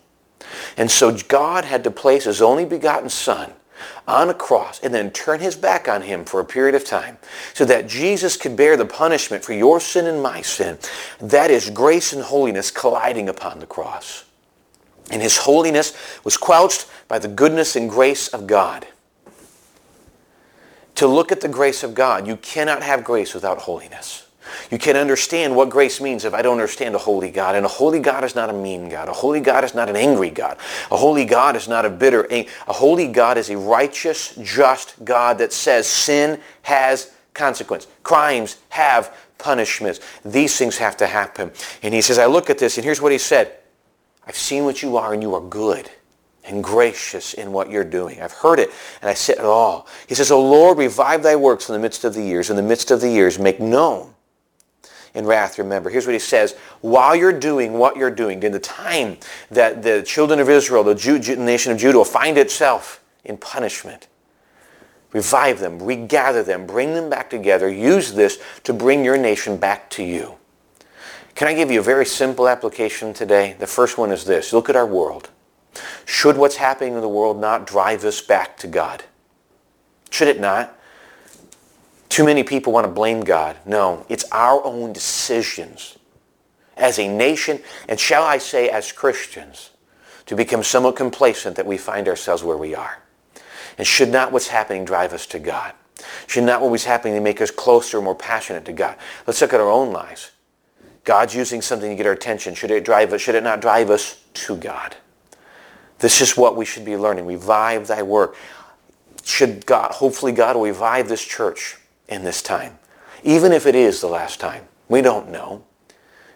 And 0.76 0.90
so 0.90 1.16
God 1.28 1.64
had 1.64 1.85
to 1.85 1.90
place 1.90 2.25
his 2.25 2.42
only 2.42 2.64
begotten 2.64 3.09
son 3.09 3.52
on 4.07 4.28
a 4.28 4.35
cross 4.35 4.80
and 4.80 4.92
then 4.92 5.11
turn 5.11 5.40
his 5.40 5.57
back 5.57 5.88
on 5.88 6.02
him 6.02 6.25
for 6.25 6.40
a 6.40 6.45
period 6.45 6.75
of 6.75 6.85
time 6.85 7.18
so 7.54 7.64
that 7.64 7.88
Jesus 7.88 8.37
could 8.37 8.57
bear 8.57 8.76
the 8.76 8.87
punishment 8.87 9.45
for 9.45 9.52
your 9.52 9.80
sin 9.80 10.07
and 10.07 10.23
my 10.23 10.42
sin. 10.42 10.78
That 11.21 11.50
is 11.50 11.71
grace 11.71 12.12
and 12.12 12.23
holiness 12.23 12.71
colliding 12.71 13.28
upon 13.28 13.61
the 13.61 13.66
cross. 13.66 14.25
And 15.11 15.23
his 15.23 15.38
holiness 15.38 15.97
was 16.25 16.37
quenched 16.37 16.87
by 17.09 17.19
the 17.19 17.29
goodness 17.29 17.77
and 17.77 17.88
grace 17.88 18.29
of 18.29 18.47
God. 18.47 18.87
To 20.97 21.07
look 21.07 21.31
at 21.31 21.41
the 21.41 21.49
grace 21.49 21.83
of 21.83 21.95
God, 21.95 22.27
you 22.27 22.37
cannot 22.37 22.83
have 22.83 23.05
grace 23.05 23.33
without 23.33 23.59
holiness. 23.59 24.27
You 24.71 24.79
can 24.79 24.97
understand 24.97 25.55
what 25.55 25.71
grace 25.71 26.00
means 26.00 26.25
if 26.25 26.35
I 26.35 26.43
don't 26.43 26.55
understand 26.55 26.95
a 26.95 26.99
holy 26.99 27.31
God. 27.31 27.55
And 27.55 27.65
a 27.65 27.69
holy 27.69 28.00
God 28.00 28.25
is 28.25 28.35
not 28.35 28.50
a 28.50 28.53
mean 28.53 28.88
God. 28.88 29.09
A 29.09 29.12
holy 29.12 29.41
God 29.41 29.62
is 29.65 29.75
not 29.75 29.88
an 29.88 29.97
angry 29.97 30.31
God. 30.31 30.59
A 30.91 30.97
holy 30.97 31.25
God 31.25 31.57
is 31.57 31.69
not 31.69 31.85
a 31.85 31.91
bitter. 31.91 32.27
A 32.31 32.47
holy 32.67 33.09
God 33.09 33.38
is 33.38 33.50
a 33.50 33.57
righteous, 33.57 34.35
just 34.43 35.05
God 35.05 35.38
that 35.38 35.53
says 35.53 35.87
sin 35.87 36.41
has 36.62 37.12
consequence. 37.35 37.87
Crimes 38.03 38.59
have 38.71 39.17
punishments. 39.38 40.00
These 40.25 40.57
things 40.57 40.77
have 40.79 40.97
to 40.99 41.07
happen. 41.07 41.53
And 41.83 41.95
he 41.95 42.00
says, 42.00 42.19
I 42.19 42.27
look 42.27 42.50
at 42.50 42.59
this, 42.59 42.77
and 42.77 42.85
here's 42.85 43.00
what 43.00 43.12
he 43.12 43.19
said. 43.19 43.55
I've 44.29 44.37
seen 44.37 44.65
what 44.65 44.83
you 44.83 44.99
are, 44.99 45.15
and 45.15 45.23
you 45.23 45.35
are 45.35 45.41
good 45.41 45.91
and 46.45 46.63
gracious 46.63 47.35
in 47.35 47.51
what 47.51 47.71
you're 47.71 47.83
doing. 47.83 48.21
I've 48.21 48.33
heard 48.33 48.59
it, 48.59 48.71
and 49.01 49.11
I 49.11 49.15
sit 49.15 49.39
at 49.39 49.45
all. 49.45 49.87
He 50.07 50.15
says, 50.15 50.31
O 50.31 50.41
Lord, 50.41 50.77
revive 50.79 51.23
thy 51.23 51.35
works 51.35 51.69
in 51.69 51.73
the 51.73 51.79
midst 51.79 52.05
of 52.05 52.15
the 52.15 52.23
years. 52.23 52.51
In 52.51 52.57
the 52.57 52.63
midst 52.63 52.91
of 52.91 53.01
the 53.01 53.11
years, 53.11 53.39
make 53.39 53.59
known 53.59 54.15
in 55.15 55.27
wrath, 55.27 55.59
remember. 55.59 55.91
Here's 55.91 56.07
what 56.07 56.13
he 56.13 56.19
says. 56.19 56.55
While 56.81 57.17
you're 57.17 57.33
doing 57.33 57.75
what 57.75 57.97
you're 57.97 58.11
doing, 58.11 58.43
in 58.43 58.53
the 58.53 58.61
time 58.61 59.17
that 59.51 59.83
the 59.83 60.03
children 60.03 60.41
of 60.41 60.49
Israel, 60.49 60.85
the 60.85 60.95
Jew, 60.95 61.19
nation 61.37 61.73
of 61.73 61.79
Judah, 61.79 61.99
will 61.99 62.05
find 62.05 62.37
itself 62.39 63.03
in 63.25 63.37
punishment, 63.39 64.09
revive 65.13 65.59
them, 65.59 65.83
regather 65.83 66.43
them, 66.43 66.67
bring 66.67 66.95
them 66.95 67.09
back 67.11 67.31
together. 67.31 67.69
Use 67.69 68.13
this 68.13 68.39
to 68.65 68.73
bring 68.73 69.05
your 69.05 69.17
nation 69.17 69.57
back 69.57 69.91
to 69.91 70.03
you. 70.03 70.37
Can 71.38 71.47
I 71.47 71.54
give 71.54 71.71
you 71.71 71.78
a 71.78 71.85
very 71.85 72.04
simple 72.04 72.49
application 72.49 73.14
today? 73.14 73.54
The 73.61 73.66
first 73.68 73.97
one 73.97 74.11
is 74.11 74.25
this. 74.25 74.52
Look 74.52 74.68
at 74.68 74.75
our 74.75 74.85
world. 74.85 75.30
Should 76.04 76.37
what's 76.37 76.57
happening 76.57 76.95
in 76.95 77.00
the 77.00 77.09
world 77.09 77.40
not 77.40 77.64
drive 77.64 78.04
us 78.04 78.21
back 78.21 78.57
to 78.57 78.66
God? 78.66 79.04
Should 80.11 80.26
it 80.26 80.40
not? 80.40 80.76
Too 82.09 82.25
many 82.25 82.42
people 82.42 82.73
want 82.73 82.87
to 82.87 82.92
blame 82.92 83.21
God. 83.21 83.57
No, 83.64 84.04
it's 84.09 84.25
our 84.33 84.64
own 84.64 84.92
decisions 84.92 85.97
as 86.76 86.99
a 86.99 87.07
nation, 87.07 87.61
and 87.88 88.00
shall 88.00 88.25
I 88.25 88.38
say 88.38 88.68
as 88.68 88.90
Christians, 88.90 89.71
to 90.26 90.35
become 90.35 90.64
somewhat 90.64 90.97
complacent 90.97 91.54
that 91.54 91.66
we 91.66 91.78
find 91.78 92.09
ourselves 92.09 92.42
where 92.42 92.57
we 92.57 92.75
are. 92.75 93.00
And 93.78 93.87
should 93.87 94.11
not 94.11 94.33
what's 94.33 94.49
happening 94.49 94.85
drive 94.85 95.12
us 95.12 95.25
to 95.26 95.38
God? 95.38 95.73
Should 96.26 96.42
not 96.42 96.62
what 96.62 96.73
was 96.73 96.83
happening 96.83 97.23
make 97.23 97.40
us 97.40 97.52
closer, 97.52 97.99
and 97.99 98.04
more 98.07 98.16
passionate 98.16 98.64
to 98.64 98.73
God? 98.73 98.97
Let's 99.25 99.40
look 99.40 99.52
at 99.52 99.61
our 99.61 99.71
own 99.71 99.92
lives. 99.92 100.33
God's 101.09 101.35
using 101.35 101.62
something 101.62 101.88
to 101.88 101.97
get 101.97 102.05
our 102.05 102.12
attention. 102.12 102.55
Should 102.55 102.71
it 102.71 102.85
drive 102.85 103.15
us? 103.15 103.23
Should 103.23 103.35
it 103.35 103.43
not 103.43 103.62
drive 103.62 103.88
us 103.88 104.23
to 104.35 104.59
God? 104.59 104.95
This 106.00 106.21
is 106.21 106.37
what 106.37 106.55
we 106.55 106.67
should 106.67 106.85
be 106.85 106.99
learning. 106.99 107.25
Revive 107.25 107.87
thy 107.87 108.03
work. 108.03 108.37
Should 109.25 109.65
God, 109.65 109.93
hopefully 109.93 110.33
God 110.33 110.55
will 110.55 110.65
revive 110.65 111.09
this 111.09 111.25
church 111.25 111.79
in 112.11 112.25
this 112.25 112.43
time. 112.43 112.79
Even 113.25 113.53
if 113.53 113.65
it 113.65 113.75
is 113.75 114.03
the 114.03 114.07
last 114.07 114.38
time. 114.38 114.69
We 114.91 115.00
don't 115.00 115.31
know. 115.31 115.65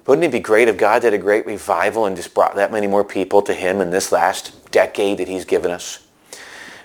Wouldn't 0.06 0.24
it 0.24 0.32
be 0.32 0.40
great 0.40 0.68
if 0.68 0.78
God 0.78 1.02
did 1.02 1.12
a 1.12 1.18
great 1.18 1.44
revival 1.44 2.06
and 2.06 2.16
just 2.16 2.32
brought 2.32 2.54
that 2.54 2.72
many 2.72 2.86
more 2.86 3.04
people 3.04 3.42
to 3.42 3.52
him 3.52 3.82
in 3.82 3.90
this 3.90 4.10
last 4.10 4.70
decade 4.70 5.18
that 5.18 5.28
he's 5.28 5.44
given 5.44 5.70
us? 5.70 6.06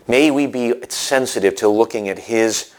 May 0.10 0.29
we 0.29 0.46
be 0.46 0.74
sensitive 0.89 1.56
to 1.56 1.70
looking 1.70 2.10
at 2.10 2.20
his 2.20 2.74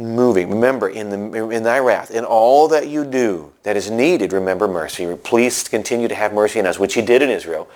moving. 0.00 0.50
Remember, 0.50 0.88
in, 0.88 1.10
the, 1.10 1.48
in 1.50 1.62
thy 1.62 1.78
wrath, 1.78 2.10
in 2.10 2.24
all 2.24 2.68
that 2.68 2.88
you 2.88 3.04
do 3.04 3.52
that 3.62 3.76
is 3.76 3.90
needed, 3.90 4.32
remember 4.32 4.68
mercy. 4.68 5.14
Please 5.22 5.68
continue 5.68 6.08
to 6.08 6.14
have 6.14 6.32
mercy 6.32 6.58
in 6.58 6.66
us, 6.66 6.78
which 6.78 6.94
he 6.94 7.02
did 7.02 7.22
in 7.22 7.30
Israel, 7.30 7.68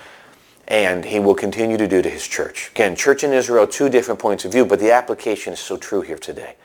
and 0.68 1.04
he 1.04 1.18
will 1.18 1.34
continue 1.34 1.76
to 1.76 1.88
do 1.88 2.02
to 2.02 2.10
his 2.10 2.26
church. 2.26 2.70
Again, 2.70 2.96
church 2.96 3.24
in 3.24 3.32
Israel, 3.32 3.66
two 3.66 3.88
different 3.88 4.20
points 4.20 4.44
of 4.44 4.52
view, 4.52 4.64
but 4.64 4.78
the 4.78 4.92
application 4.92 5.52
is 5.52 5.60
so 5.60 5.76
true 5.76 6.00
here 6.00 6.18
today. 6.18 6.56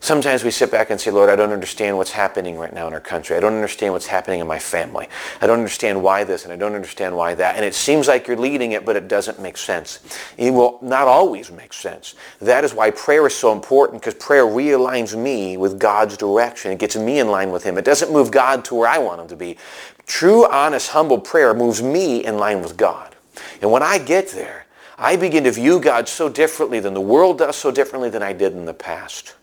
Sometimes 0.00 0.44
we 0.44 0.52
sit 0.52 0.70
back 0.70 0.90
and 0.90 1.00
say, 1.00 1.10
Lord, 1.10 1.28
I 1.28 1.34
don't 1.34 1.50
understand 1.50 1.96
what's 1.96 2.12
happening 2.12 2.56
right 2.56 2.72
now 2.72 2.86
in 2.86 2.92
our 2.94 3.00
country. 3.00 3.36
I 3.36 3.40
don't 3.40 3.54
understand 3.54 3.92
what's 3.92 4.06
happening 4.06 4.38
in 4.38 4.46
my 4.46 4.58
family. 4.58 5.08
I 5.40 5.48
don't 5.48 5.58
understand 5.58 6.00
why 6.00 6.22
this 6.22 6.44
and 6.44 6.52
I 6.52 6.56
don't 6.56 6.76
understand 6.76 7.16
why 7.16 7.34
that. 7.34 7.56
And 7.56 7.64
it 7.64 7.74
seems 7.74 8.06
like 8.06 8.28
you're 8.28 8.36
leading 8.36 8.72
it, 8.72 8.84
but 8.86 8.94
it 8.94 9.08
doesn't 9.08 9.40
make 9.40 9.56
sense. 9.56 9.98
It 10.36 10.52
will 10.52 10.78
not 10.82 11.08
always 11.08 11.50
make 11.50 11.72
sense. 11.72 12.14
That 12.40 12.62
is 12.62 12.72
why 12.72 12.92
prayer 12.92 13.26
is 13.26 13.34
so 13.34 13.52
important 13.52 14.00
because 14.00 14.14
prayer 14.14 14.44
realigns 14.44 15.20
me 15.20 15.56
with 15.56 15.80
God's 15.80 16.16
direction. 16.16 16.70
It 16.70 16.78
gets 16.78 16.96
me 16.96 17.18
in 17.18 17.28
line 17.28 17.50
with 17.50 17.64
him. 17.64 17.76
It 17.76 17.84
doesn't 17.84 18.12
move 18.12 18.30
God 18.30 18.64
to 18.66 18.76
where 18.76 18.88
I 18.88 18.98
want 18.98 19.20
him 19.20 19.28
to 19.28 19.36
be. 19.36 19.58
True, 20.06 20.48
honest, 20.48 20.90
humble 20.90 21.18
prayer 21.18 21.52
moves 21.54 21.82
me 21.82 22.24
in 22.24 22.38
line 22.38 22.62
with 22.62 22.76
God. 22.76 23.16
And 23.60 23.72
when 23.72 23.82
I 23.82 23.98
get 23.98 24.28
there, 24.28 24.66
I 24.96 25.16
begin 25.16 25.42
to 25.44 25.50
view 25.50 25.80
God 25.80 26.08
so 26.08 26.28
differently 26.28 26.78
than 26.78 26.94
the 26.94 27.00
world 27.00 27.38
does, 27.38 27.56
so 27.56 27.72
differently 27.72 28.10
than 28.10 28.22
I 28.22 28.32
did 28.32 28.52
in 28.52 28.64
the 28.64 28.74
past 28.74 29.34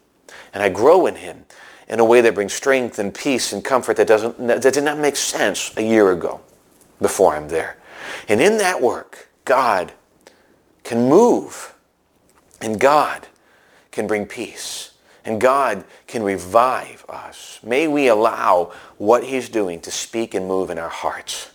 and 0.55 0.63
I 0.63 0.69
grow 0.69 1.05
in 1.05 1.15
him 1.15 1.45
in 1.89 1.99
a 1.99 2.05
way 2.05 2.21
that 2.21 2.33
brings 2.33 2.53
strength 2.53 2.97
and 2.97 3.13
peace 3.13 3.53
and 3.53 3.63
comfort 3.63 3.97
that, 3.97 4.07
doesn't, 4.07 4.47
that 4.47 4.73
did 4.73 4.83
not 4.85 4.97
make 4.97 5.17
sense 5.17 5.75
a 5.77 5.83
year 5.83 6.11
ago 6.11 6.39
before 6.99 7.35
I'm 7.35 7.49
there. 7.49 7.77
And 8.29 8.41
in 8.41 8.57
that 8.57 8.81
work, 8.81 9.27
God 9.43 9.91
can 10.83 11.09
move 11.09 11.75
and 12.61 12.79
God 12.79 13.27
can 13.91 14.07
bring 14.07 14.25
peace 14.25 14.91
and 15.25 15.41
God 15.41 15.83
can 16.07 16.23
revive 16.23 17.05
us. 17.09 17.59
May 17.61 17.87
we 17.87 18.07
allow 18.07 18.71
what 18.97 19.25
he's 19.25 19.49
doing 19.49 19.81
to 19.81 19.91
speak 19.91 20.33
and 20.33 20.47
move 20.47 20.69
in 20.69 20.79
our 20.79 20.89
hearts 20.89 21.51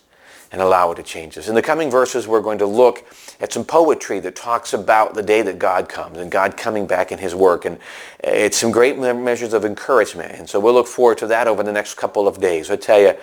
and 0.53 0.61
allow 0.61 0.93
it 0.93 0.97
to 0.97 1.03
change 1.03 1.39
us. 1.39 1.49
In 1.49 1.55
the 1.55 1.63
coming 1.63 1.91
verses, 1.91 2.29
we're 2.29 2.41
going 2.41 2.59
to 2.59 2.67
look 2.67 3.07
at 3.41 3.53
some 3.53 3.65
poetry 3.65 4.21
that 4.21 4.37
talks 4.37 4.73
about 4.73 5.15
the 5.15 5.23
day 5.23 5.43
that 5.43 5.59
God 5.59 5.89
comes 5.89 6.19
and 6.19 6.31
God 6.31 6.57
coming 6.57 6.87
back 6.87 7.11
in 7.11 7.19
his 7.19 7.35
work. 7.35 7.65
And 7.65 7.79
it's 8.23 8.59
some 8.59 8.71
great 8.71 8.99
measures 8.99 9.55
of 9.55 9.65
encouragement. 9.65 10.33
And 10.33 10.49
so 10.49 10.61
we'll 10.61 10.75
look 10.75 10.87
forward 10.87 11.19
to 11.19 11.27
that 11.29 11.49
over 11.49 11.63
the 11.63 11.73
next 11.73 11.95
couple 11.95 12.29
of 12.29 12.41
days. 12.41 12.71
I 12.71 12.77
tell 12.77 13.01
you, 13.01 13.15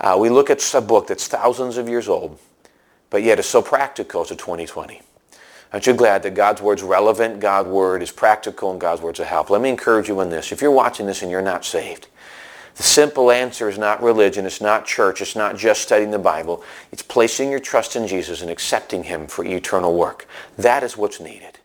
uh, 0.00 0.16
we 0.18 0.30
look 0.30 0.50
at 0.50 0.74
a 0.74 0.80
book 0.80 1.06
that's 1.06 1.28
thousands 1.28 1.76
of 1.76 1.88
years 1.88 2.08
old, 2.08 2.38
but 3.10 3.22
yet 3.22 3.38
it's 3.38 3.48
so 3.48 3.60
practical 3.60 4.24
to 4.24 4.34
2020. 4.34 5.02
Aren't 5.72 5.86
you 5.86 5.94
glad 5.94 6.22
that 6.22 6.34
God's 6.34 6.62
word's 6.62 6.82
relevant, 6.82 7.40
God's 7.40 7.68
word 7.68 8.02
is 8.02 8.10
practical, 8.10 8.70
and 8.70 8.80
God's 8.80 9.02
word's 9.02 9.20
a 9.20 9.24
help? 9.24 9.50
Let 9.50 9.60
me 9.60 9.68
encourage 9.68 10.08
you 10.08 10.20
in 10.20 10.30
this. 10.30 10.52
If 10.52 10.62
you're 10.62 10.70
watching 10.70 11.06
this 11.06 11.22
and 11.22 11.30
you're 11.30 11.42
not 11.42 11.64
saved, 11.64 12.06
the 12.76 12.82
simple 12.82 13.30
answer 13.30 13.68
is 13.70 13.78
not 13.78 14.02
religion, 14.02 14.44
it's 14.44 14.60
not 14.60 14.84
church, 14.84 15.22
it's 15.22 15.34
not 15.34 15.56
just 15.56 15.80
studying 15.80 16.10
the 16.10 16.18
Bible. 16.18 16.62
It's 16.92 17.02
placing 17.02 17.50
your 17.50 17.60
trust 17.60 17.96
in 17.96 18.06
Jesus 18.06 18.42
and 18.42 18.50
accepting 18.50 19.04
him 19.04 19.26
for 19.26 19.44
eternal 19.44 19.96
work. 19.96 20.28
That 20.58 20.82
is 20.82 20.96
what's 20.96 21.18
needed. 21.18 21.58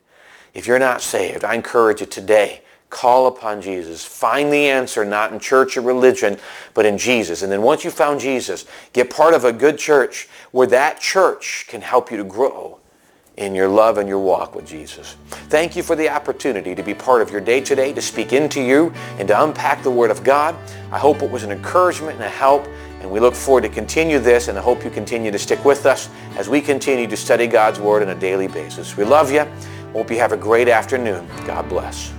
If 0.53 0.67
you're 0.67 0.79
not 0.79 1.01
saved, 1.01 1.43
I 1.43 1.55
encourage 1.55 1.99
you 1.99 2.07
today, 2.07 2.61
call 2.89 3.27
upon 3.27 3.61
Jesus. 3.61 4.05
Find 4.05 4.53
the 4.53 4.69
answer 4.69 5.03
not 5.03 5.33
in 5.33 5.39
church 5.39 5.75
or 5.75 5.81
religion, 5.81 6.37
but 6.73 6.85
in 6.85 6.97
Jesus. 6.97 7.41
And 7.41 7.51
then 7.51 7.61
once 7.61 7.83
you 7.83 7.91
found 7.91 8.21
Jesus, 8.21 8.65
get 8.93 9.09
part 9.09 9.33
of 9.33 9.43
a 9.43 9.53
good 9.53 9.77
church 9.77 10.29
where 10.51 10.67
that 10.67 10.99
church 11.01 11.65
can 11.67 11.81
help 11.81 12.09
you 12.09 12.17
to 12.17 12.23
grow 12.23 12.80
in 13.41 13.55
your 13.55 13.67
love 13.67 13.97
and 13.97 14.07
your 14.07 14.19
walk 14.19 14.55
with 14.55 14.67
Jesus. 14.67 15.17
Thank 15.49 15.75
you 15.75 15.81
for 15.81 15.95
the 15.95 16.07
opportunity 16.07 16.75
to 16.75 16.83
be 16.83 16.93
part 16.93 17.21
of 17.21 17.31
your 17.31 17.41
day 17.41 17.59
today, 17.59 17.91
to 17.91 18.01
speak 18.01 18.33
into 18.33 18.61
you 18.61 18.93
and 19.17 19.27
to 19.27 19.43
unpack 19.43 19.81
the 19.81 19.89
Word 19.89 20.11
of 20.11 20.23
God. 20.23 20.55
I 20.91 20.99
hope 20.99 21.23
it 21.23 21.29
was 21.29 21.43
an 21.43 21.51
encouragement 21.51 22.15
and 22.15 22.23
a 22.23 22.29
help, 22.29 22.67
and 23.01 23.09
we 23.09 23.19
look 23.19 23.33
forward 23.33 23.61
to 23.61 23.69
continue 23.69 24.19
this, 24.19 24.47
and 24.47 24.57
I 24.57 24.61
hope 24.61 24.83
you 24.83 24.91
continue 24.91 25.31
to 25.31 25.39
stick 25.39 25.65
with 25.65 25.87
us 25.87 26.09
as 26.37 26.47
we 26.47 26.61
continue 26.61 27.07
to 27.07 27.17
study 27.17 27.47
God's 27.47 27.79
Word 27.79 28.03
on 28.03 28.09
a 28.09 28.15
daily 28.15 28.47
basis. 28.47 28.95
We 28.95 29.05
love 29.05 29.31
you. 29.31 29.45
Hope 29.93 30.11
you 30.11 30.17
have 30.19 30.31
a 30.31 30.37
great 30.37 30.69
afternoon. 30.69 31.27
God 31.45 31.67
bless. 31.67 32.13